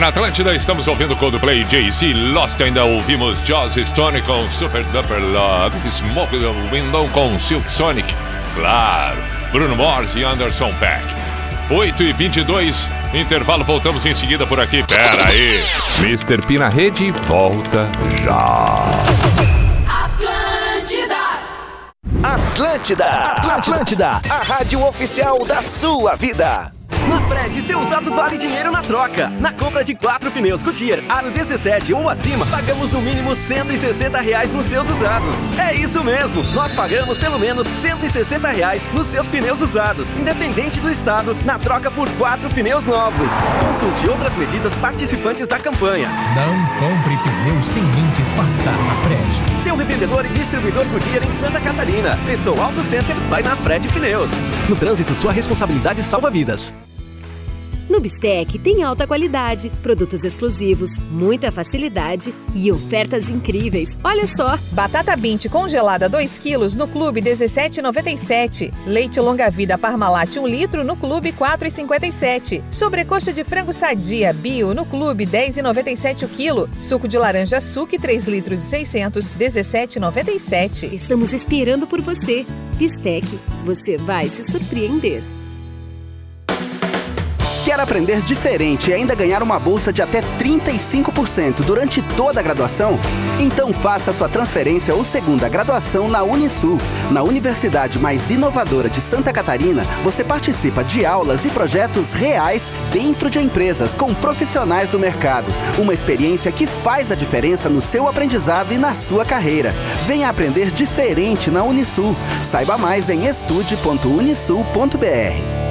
[0.05, 5.91] Na Atlântida, estamos ouvindo Coldplay, Jay-Z, Lost, ainda ouvimos Joss Stone com Super Duper Love,
[5.91, 8.15] Smoke the Window com Silk Sonic,
[8.55, 9.17] claro,
[9.51, 11.07] Bruno Mars e Anderson Paak.
[11.71, 15.63] 8 e 22 intervalo, voltamos em seguida por aqui, pera aí.
[16.01, 16.59] Mr.
[16.59, 17.89] Na rede volta
[18.23, 18.85] já.
[22.23, 23.07] Atlântida!
[23.57, 24.21] Atlântida!
[24.29, 26.74] A rádio oficial da sua vida.
[27.09, 29.29] Na Fred, seu usado vale dinheiro na troca.
[29.39, 34.53] Na compra de quatro pneus Goodyear, aro 17 ou acima, pagamos no mínimo 160 reais
[34.53, 35.49] nos seus usados.
[35.59, 40.91] É isso mesmo, nós pagamos pelo menos 160 reais nos seus pneus usados, independente do
[40.91, 43.33] estado, na troca por quatro pneus novos.
[43.61, 46.09] Consulte outras medidas participantes da campanha.
[46.35, 49.63] Não compre pneu sem antes passar na Fred.
[49.63, 52.19] Seu revendedor e distribuidor Goodyear em Santa Catarina.
[52.27, 54.33] Pensou Auto Center, vai na Fred Pneus.
[54.69, 56.75] No trânsito, sua responsabilidade salva vidas.
[58.05, 63.97] Bistec tem alta qualidade, produtos exclusivos, muita facilidade e ofertas incríveis.
[64.05, 64.59] Olha só!
[64.73, 68.71] Batata Bint congelada 2 kg no Clube 17,97.
[68.87, 72.63] Leite longa-vida Parmalat 1 litro no Clube 4,57.
[72.71, 76.69] Sobrecoxa de frango sadia Bio no Clube 10,97 o quilo.
[76.79, 80.93] Suco de laranja Suque 3 litros e 600 17,97.
[80.93, 82.45] Estamos esperando por você.
[82.77, 83.27] Bistec,
[83.65, 85.23] você vai se surpreender.
[87.65, 93.01] Quer aprender diferente e ainda ganhar uma bolsa de até 35% durante toda a graduação?
[93.41, 96.77] Então faça sua transferência ou segunda graduação na Unisul.
[97.11, 103.31] Na universidade mais inovadora de Santa Catarina, você participa de aulas e projetos reais dentro
[103.31, 105.47] de empresas com profissionais do mercado.
[105.79, 109.73] Uma experiência que faz a diferença no seu aprendizado e na sua carreira.
[110.05, 112.15] Venha aprender diferente na Unisul.
[112.43, 115.64] Saiba mais em estude.unisul.br.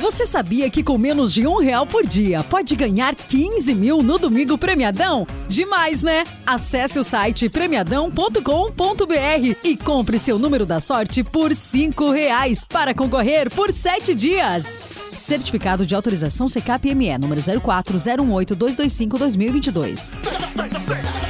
[0.06, 4.20] Você sabia que com menos de um real por dia pode ganhar 15 mil no
[4.20, 5.26] Domingo Premiadão?
[5.48, 6.24] Demais, né?
[6.46, 13.52] Acesse o site premiadão.com.br e compre seu número da sorte por cinco reais para concorrer
[13.52, 14.78] por sete dias.
[15.12, 20.12] Certificado de autorização CKPME número 040182252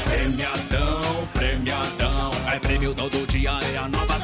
[0.03, 4.14] Premiadão, premiadão, é prêmio todo dia, é a nova.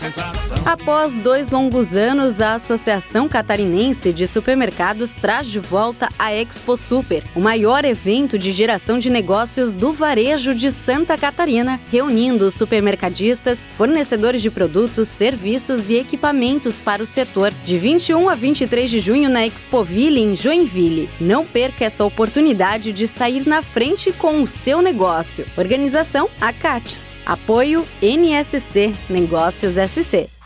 [0.65, 7.23] Após dois longos anos, a Associação Catarinense de Supermercados traz de volta a Expo Super,
[7.35, 14.41] o maior evento de geração de negócios do varejo de Santa Catarina, reunindo supermercadistas, fornecedores
[14.41, 17.53] de produtos, serviços e equipamentos para o setor.
[17.63, 21.09] De 21 a 23 de junho na Expoville, em Joinville.
[21.19, 25.45] Não perca essa oportunidade de sair na frente com o seu negócio.
[25.55, 27.11] Organização Acates.
[27.25, 29.90] Apoio NSC Negócios SC.
[29.91, 30.40] Atlântida.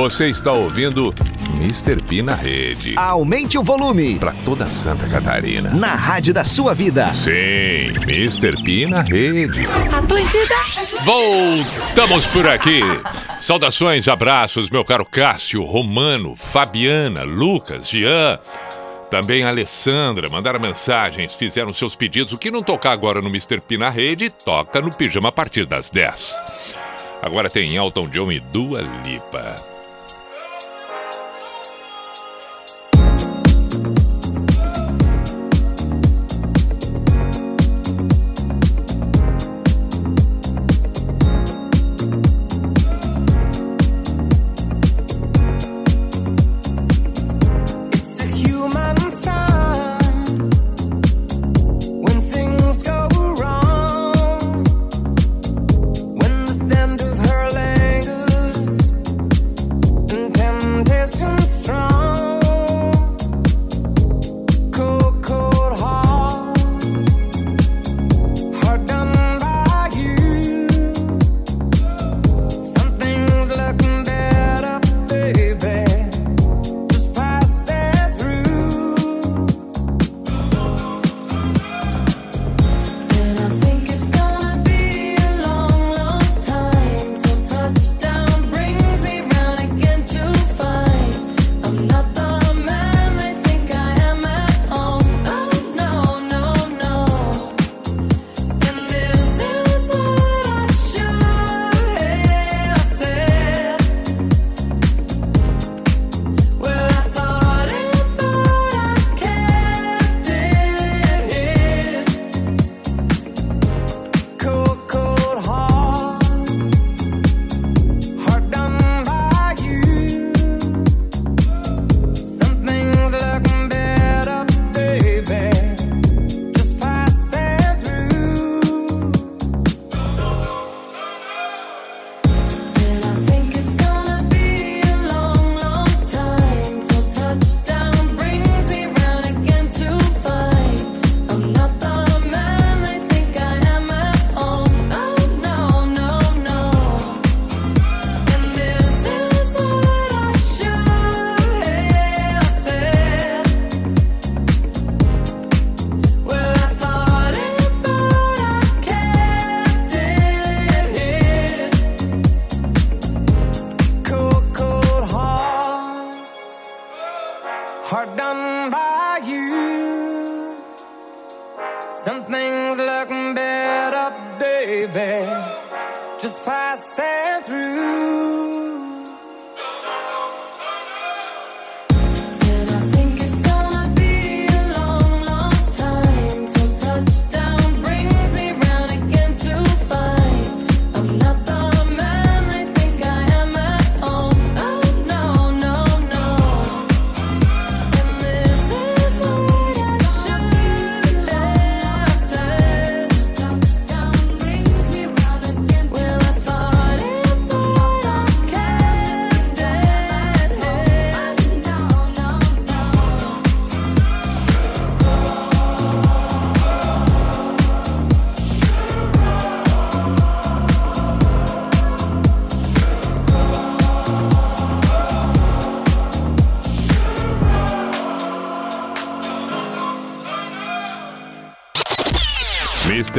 [0.00, 1.14] Você está ouvindo
[1.56, 2.02] Mr.
[2.02, 2.94] P na rede.
[2.96, 4.18] Aumente o volume.
[4.18, 5.74] Para toda Santa Catarina.
[5.74, 7.12] Na rádio da sua vida.
[7.12, 8.62] Sim, Mr.
[8.62, 9.66] P na rede.
[9.92, 10.54] Atlântida.
[11.04, 12.80] Voltamos por aqui.
[13.40, 18.38] Saudações, abraços, meu caro Cássio, Romano, Fabiana, Lucas, Jean.
[19.10, 22.32] Também a Alessandra mandaram mensagens, fizeram seus pedidos.
[22.32, 23.60] O que não tocar agora no Mr.
[23.60, 26.38] P na rede, toca no pijama a partir das 10.
[27.20, 29.69] Agora tem Elton John e Dua Lipa.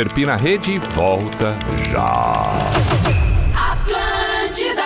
[0.01, 0.15] Mr.
[0.15, 1.55] P na rede volta
[1.91, 2.51] já.
[3.55, 4.81] Atlântida!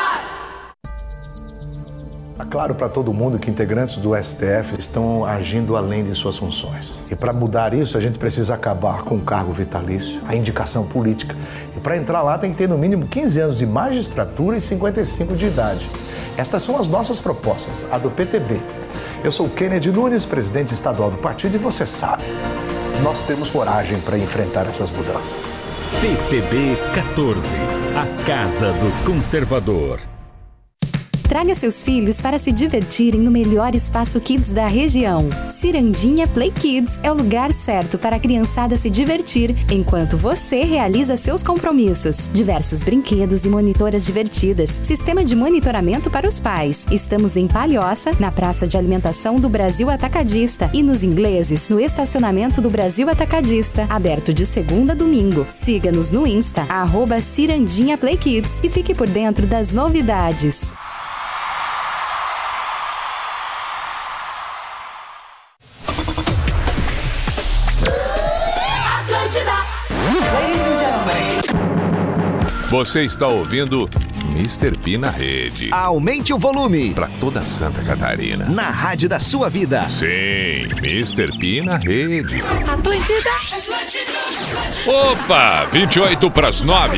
[2.34, 7.02] Está claro para todo mundo que integrantes do STF estão agindo além de suas funções.
[7.10, 11.34] E para mudar isso, a gente precisa acabar com o cargo vitalício, a indicação política.
[11.78, 15.34] E para entrar lá tem que ter no mínimo 15 anos de magistratura e 55
[15.34, 15.90] de idade.
[16.38, 18.60] Estas são as nossas propostas, a do PTB.
[19.24, 22.24] Eu sou Kennedy Nunes, presidente estadual do partido, e você sabe,
[23.06, 25.56] nós temos coragem para enfrentar essas mudanças.
[26.02, 27.56] PTB 14,
[27.96, 30.15] a Casa do Conservador.
[31.28, 35.28] Traga seus filhos para se divertirem no melhor espaço kids da região.
[35.50, 41.18] Cirandinha Play Kids é o lugar certo para a criançada se divertir enquanto você realiza
[41.18, 42.30] seus compromissos.
[42.32, 44.80] Diversos brinquedos e monitoras divertidas.
[44.84, 46.86] Sistema de monitoramento para os pais.
[46.92, 52.62] Estamos em Palhoça, na Praça de Alimentação do Brasil Atacadista e nos ingleses, no estacionamento
[52.62, 55.46] do Brasil Atacadista, aberto de segunda a domingo.
[55.48, 60.74] Siga-nos no Insta, arroba Cirandinha Play Kids e fique por dentro das novidades.
[72.76, 73.90] Você está ouvindo
[74.38, 74.78] Mr.
[74.78, 75.70] P na rede.
[75.72, 76.94] Aumente o volume.
[76.94, 78.50] Pra toda Santa Catarina.
[78.50, 79.88] Na rádio da sua vida.
[79.90, 81.38] Sim, Mr.
[81.38, 82.44] P na rede.
[82.68, 83.30] Atlântida.
[84.86, 86.98] Opa, 28 para as 9.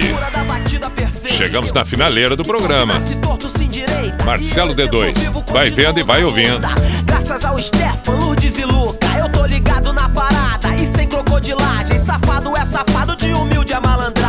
[1.29, 2.95] Chegamos na finaleira do programa.
[4.25, 5.13] Marcelo D2,
[5.51, 6.67] vai vendo e vai ouvindo.
[7.05, 11.99] Graças ao Stefan, Lourdes e Luca, eu tô ligado na parada e sem crocodilagem.
[11.99, 14.26] Safado é safado de humilde a malandragem.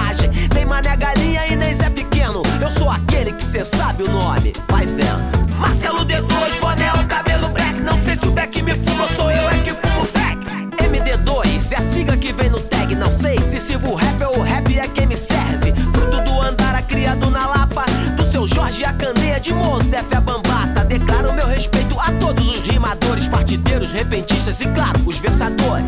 [2.89, 4.55] Sou aquele que cê sabe o nome.
[4.71, 5.59] Vai vendo.
[5.59, 7.81] Marcelo D2, boné, o cabelo black.
[7.81, 10.85] Não sei se o back me fuma, sou eu é que fumo back.
[10.85, 12.95] MD2 é a sigla que vem no tag.
[12.95, 15.75] Não sei se sirvo rap ou rap é quem me serve.
[15.93, 17.85] Fruto do andara criado na Lapa.
[18.17, 20.85] Do seu Jorge a candeia de Mosdef a bambata.
[20.85, 25.85] Declaro meu respeito a todos os rimadores, partideiros, repentistas e, claro, os versadores.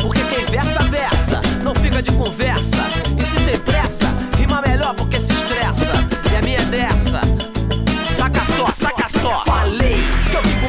[0.00, 2.75] Porque quem versa, versa, não fica de conversa.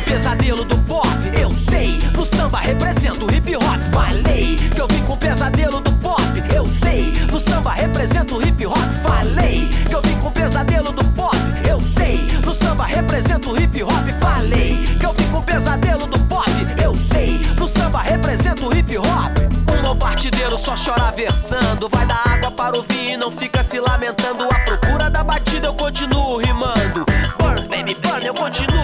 [0.07, 1.07] Pesadelo do pop.
[1.39, 3.79] Eu sei, no samba represento o hip hop.
[3.91, 6.21] Falei que eu vim com o pesadelo do pop.
[6.55, 8.77] Eu sei, no samba represento o hip hop.
[9.03, 11.37] Falei que eu vim com o pesadelo do pop.
[11.69, 14.07] Eu sei, no samba represento o hip hop.
[14.19, 16.49] Falei que eu vim com o pesadelo do pop.
[16.81, 19.37] Eu sei, no samba represento o hip hop.
[19.77, 21.89] Um bom partideiro só chora versando.
[21.89, 24.43] Vai dar água para o vinho e não fica se lamentando.
[24.45, 27.05] À procura da batida eu continuo rimando.
[27.39, 28.76] Burn, baby, burn, eu continuo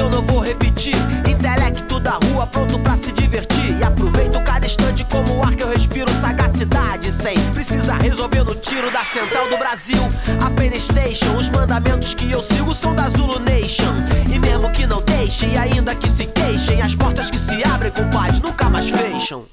[0.00, 0.94] que eu não vou repetir.
[1.28, 3.78] Intelecto da rua pronto pra se divertir.
[3.78, 6.10] E aproveito cada instante como o ar que eu respiro.
[6.10, 10.00] Sagacidade sem precisar resolver no tiro da central do Brasil.
[10.40, 13.92] A Playstation, os mandamentos que eu sigo são da Zulu Nation.
[14.32, 18.08] E mesmo que não deixem, ainda que se queixem, as portas que se abrem com
[18.08, 19.44] paz nunca mais fecham.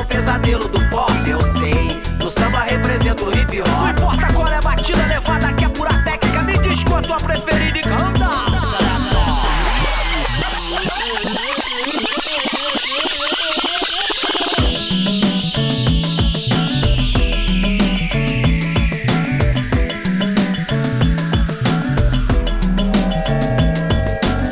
[0.00, 3.60] Que eu vim com o pesadelo do pop, eu sei No samba represento o hip
[3.60, 6.98] hop Não importa qual é a batida levada que é pura técnica Me diz qual
[6.98, 8.30] a tua preferida e canta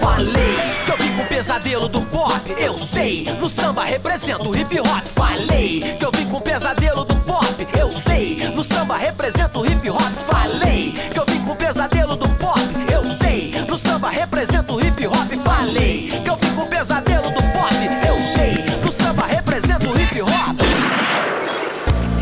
[0.01, 3.25] Falei que eu vim com o pesadelo do pop, eu sei.
[3.41, 5.18] No samba represento o hip hop.
[5.81, 8.37] Que eu vim com o pesadelo do pop, eu sei.
[8.55, 10.01] No samba represento o hip hop.
[10.27, 12.61] Falei que eu vim com o pesadelo do pop,
[12.93, 13.53] eu sei.
[13.69, 15.33] No samba represento o hip hop.
[15.45, 17.75] Falei que eu vim com o pesadelo do pop,
[18.07, 18.65] eu sei.
[18.85, 20.59] No samba represento o hip hop.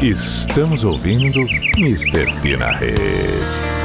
[0.02, 1.40] Estamos ouvindo
[1.78, 2.32] Mr.
[2.42, 3.75] P na rede.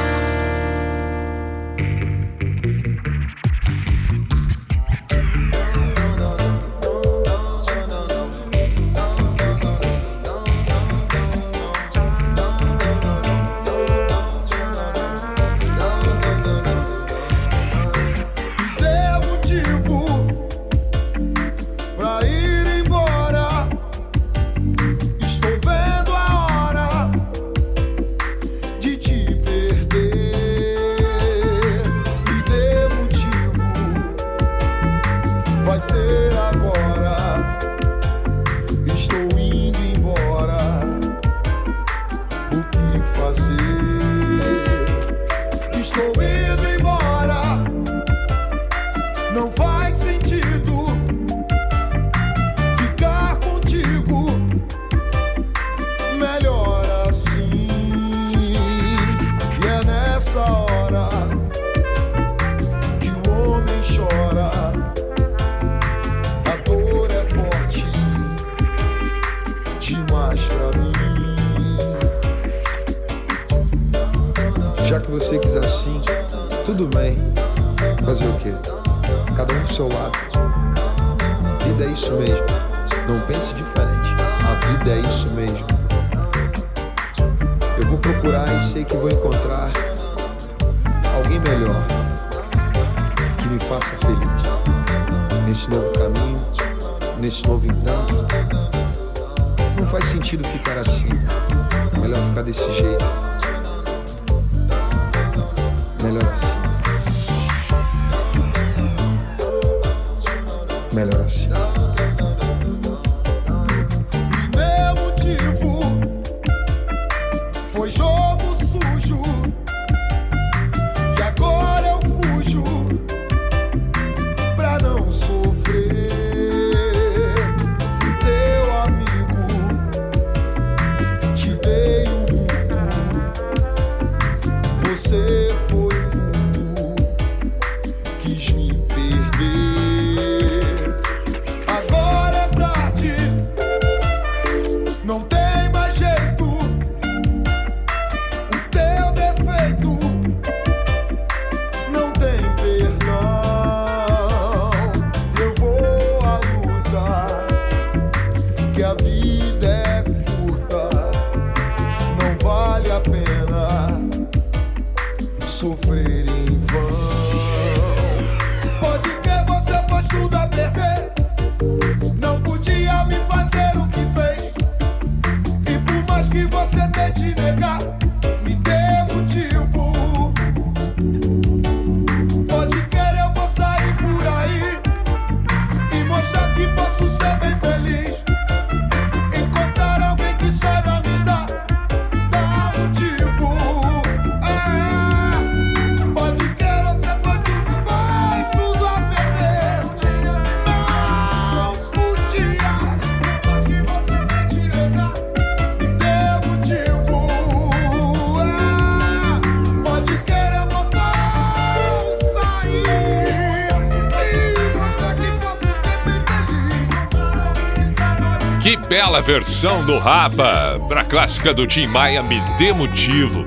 [219.12, 223.44] Bela versão do Rapa pra clássica do Tim Maia, Me Dê Motivo.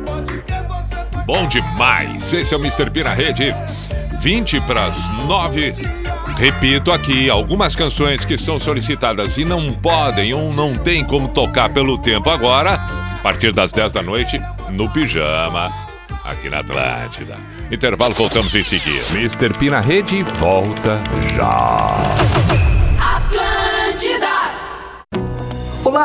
[1.25, 2.31] Bom demais.
[2.31, 2.91] Esse é o Mr.
[2.91, 3.51] P na rede.
[4.19, 5.73] 20 para as 9.
[6.37, 11.69] Repito aqui, algumas canções que são solicitadas e não podem ou não tem como tocar
[11.69, 14.39] pelo tempo agora, a partir das 10 da noite,
[14.73, 15.73] no Pijama,
[16.23, 17.37] aqui na Atlântida.
[17.71, 19.07] Intervalo, voltamos em seguida.
[19.11, 19.49] Mr.
[19.57, 21.01] P na rede volta
[21.35, 22.74] já.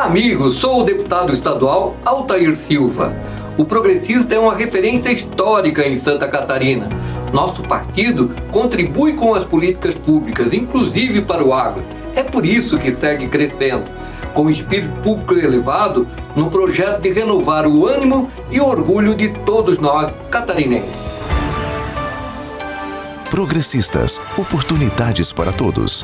[0.01, 0.55] Amigos.
[0.55, 3.15] Sou o deputado estadual Altair Silva.
[3.55, 6.89] O Progressista é uma referência histórica em Santa Catarina.
[7.31, 11.83] Nosso partido contribui com as políticas públicas, inclusive para o agro.
[12.15, 13.85] É por isso que segue crescendo,
[14.33, 19.77] com espírito público elevado, no projeto de renovar o ânimo e o orgulho de todos
[19.77, 21.11] nós catarinenses.
[23.29, 26.03] Progressistas, oportunidades para todos.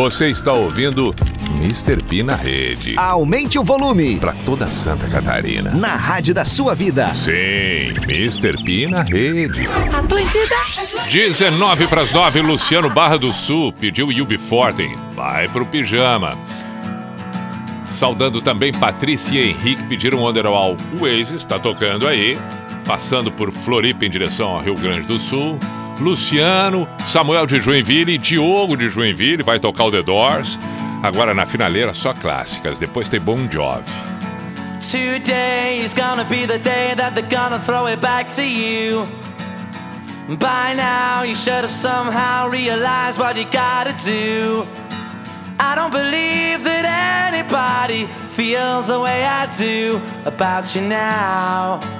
[0.00, 1.14] Você está ouvindo
[1.62, 2.02] Mr.
[2.02, 2.94] P na rede.
[2.96, 4.16] Aumente o volume.
[4.16, 5.72] Para toda Santa Catarina.
[5.72, 7.14] Na rádio da sua vida.
[7.14, 8.64] Sim, Mr.
[8.64, 9.68] P na rede.
[9.92, 10.56] Atlântida.
[11.12, 14.96] 19 para as 9, Luciano Barra do Sul pediu Yubi Forten.
[15.12, 16.32] Vai pro pijama.
[17.92, 20.78] Saudando também Patrícia e Henrique pediram Wonderwall.
[20.94, 22.38] O Waze está tocando aí,
[22.86, 25.58] passando por Floripa em direção ao Rio Grande do Sul.
[26.00, 30.58] Luciano, Samuel de Joinville, Diogo de Joinville vai tocar o The Doors.
[31.02, 33.84] Agora na finaleira só clássicas, depois tem Bon Jovi.
[34.90, 39.06] Today is gonna be the day that they're gonna throw it back to you.
[40.38, 44.66] By now, you should have somehow realized what you gotta do.
[45.58, 51.99] I don't believe that anybody feels the way I do about you now.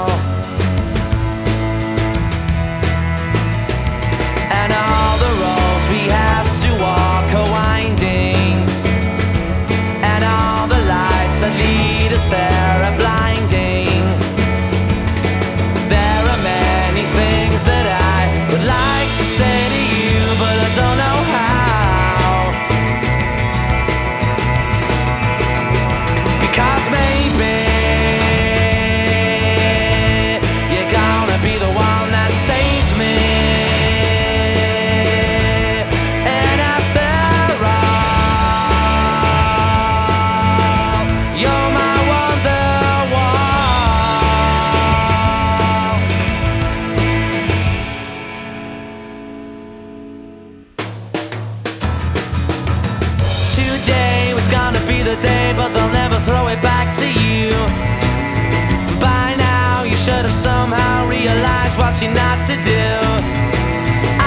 [60.41, 62.87] somehow realize what you're not to do.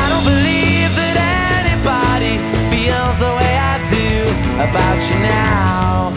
[0.00, 1.16] I don't believe that
[1.66, 2.34] anybody
[2.70, 4.10] feels the way I do
[4.66, 6.14] about you now.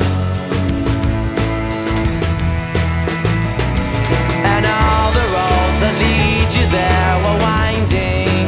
[4.54, 8.46] And all the roads that lead you there were winding,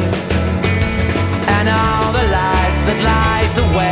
[1.56, 3.89] and all the lights that light the way.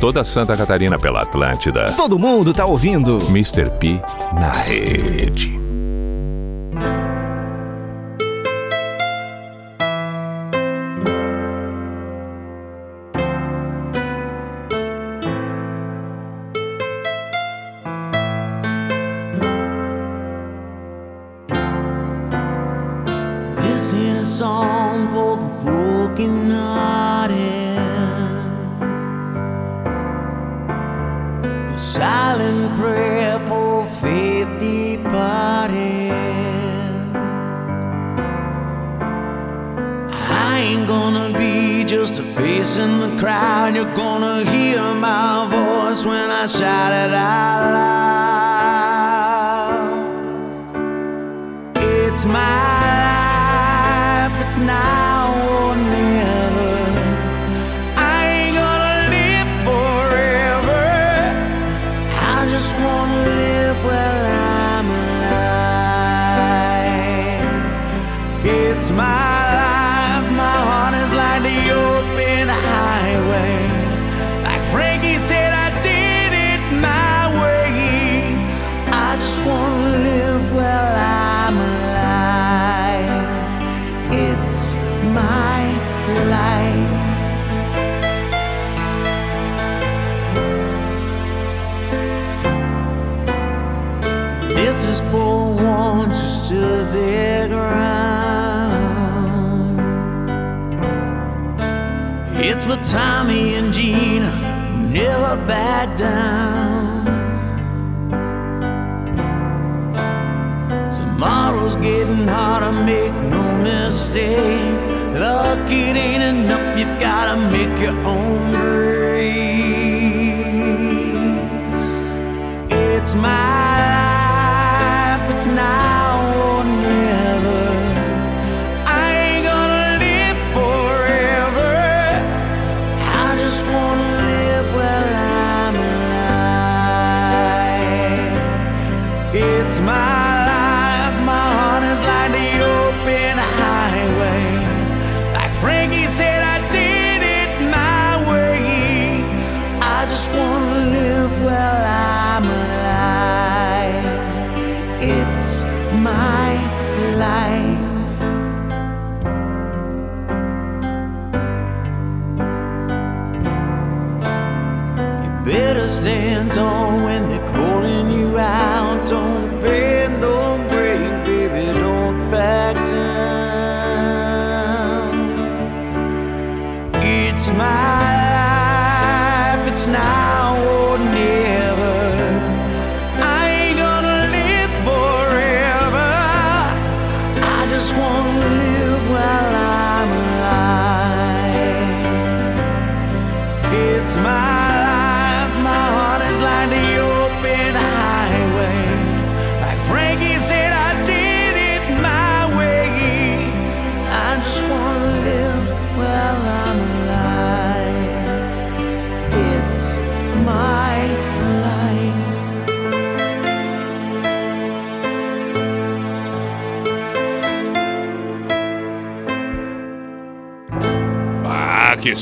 [0.00, 1.92] toda Santa Catarina pela Atlântida.
[1.96, 3.18] Todo mundo tá ouvindo.
[3.28, 3.70] Mr.
[3.78, 4.00] P
[4.34, 5.65] na rede.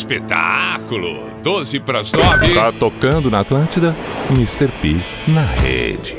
[0.05, 1.31] Espetáculo!
[1.43, 2.55] 12 para as 9.
[2.55, 3.97] Tá tocando na Atlântida?
[4.31, 4.69] Mr.
[4.81, 6.15] P na rede.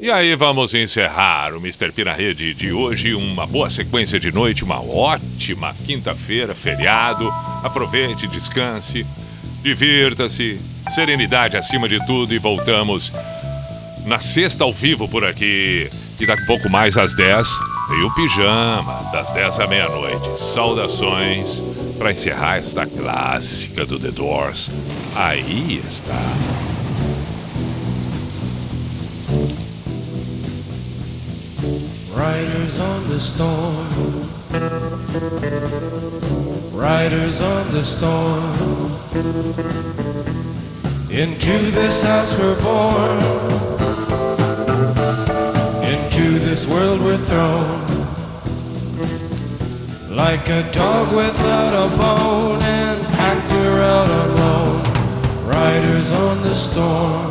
[0.00, 1.92] E aí vamos encerrar o Mr.
[1.92, 3.14] P na rede de hoje.
[3.14, 7.28] Uma boa sequência de noite, uma ótima quinta-feira, feriado.
[7.62, 9.04] Aproveite, descanse,
[9.62, 10.58] divirta-se,
[10.94, 13.12] serenidade acima de tudo e voltamos
[14.06, 15.88] na sexta ao vivo por aqui.
[16.18, 20.38] E daqui a pouco mais às 10 tem o pijama, das 10 à meia-noite.
[20.38, 21.60] Saudações
[21.98, 24.70] para encerrar esta clássica do The Doors.
[25.14, 26.14] Aí está.
[32.14, 33.88] Riders on the storm.
[36.72, 38.52] Riders on the storm.
[41.10, 43.69] Into this house we're born.
[46.50, 47.80] This world we're thrown.
[50.10, 53.00] Like a dog without a bone and
[53.30, 54.82] actor out alone.
[55.46, 57.30] Riders on the storm.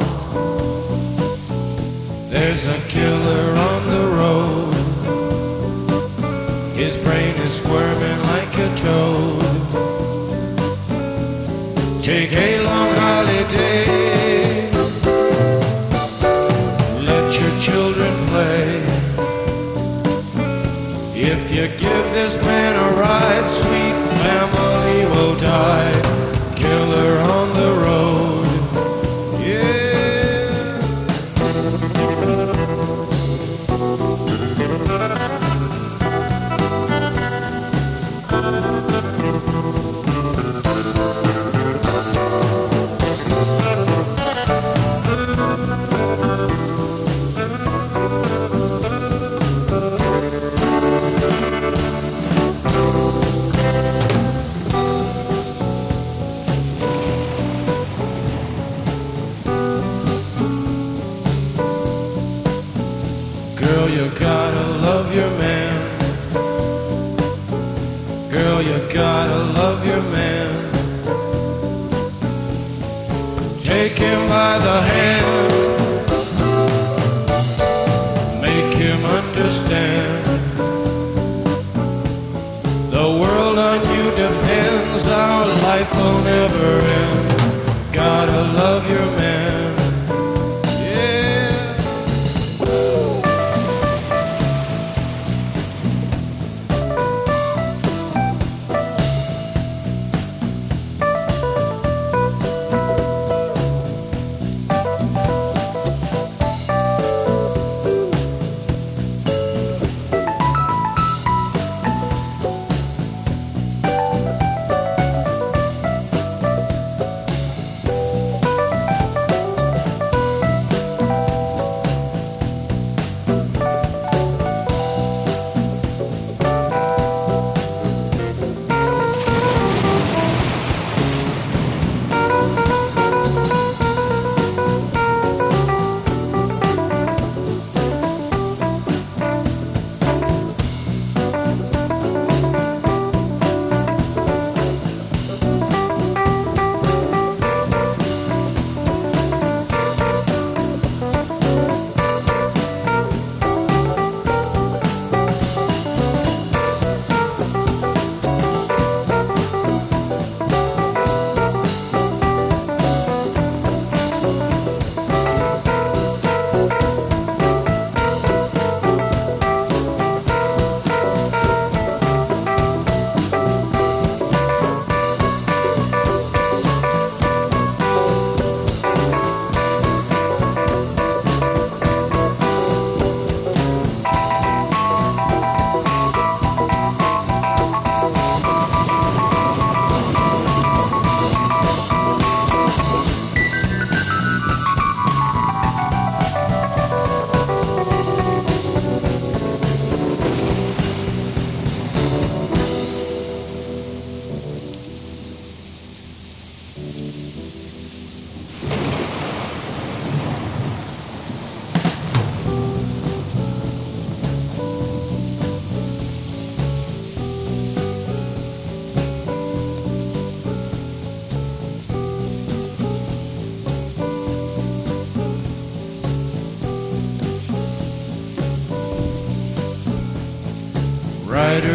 [2.30, 4.74] There's a killer on the road.
[6.78, 9.44] His brain is squirming like a toad.
[12.02, 14.72] Take a long holiday.
[17.02, 18.89] Let your children play.
[21.32, 25.94] If you give this man a ride, sweet family will die.
[26.56, 27.59] Killer on the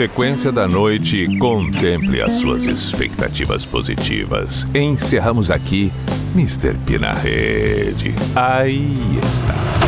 [0.00, 4.66] Sequência da noite contemple as suas expectativas positivas.
[4.74, 5.92] Encerramos aqui
[6.34, 6.72] Mr.
[6.86, 8.14] P na rede.
[8.34, 9.79] Aí está.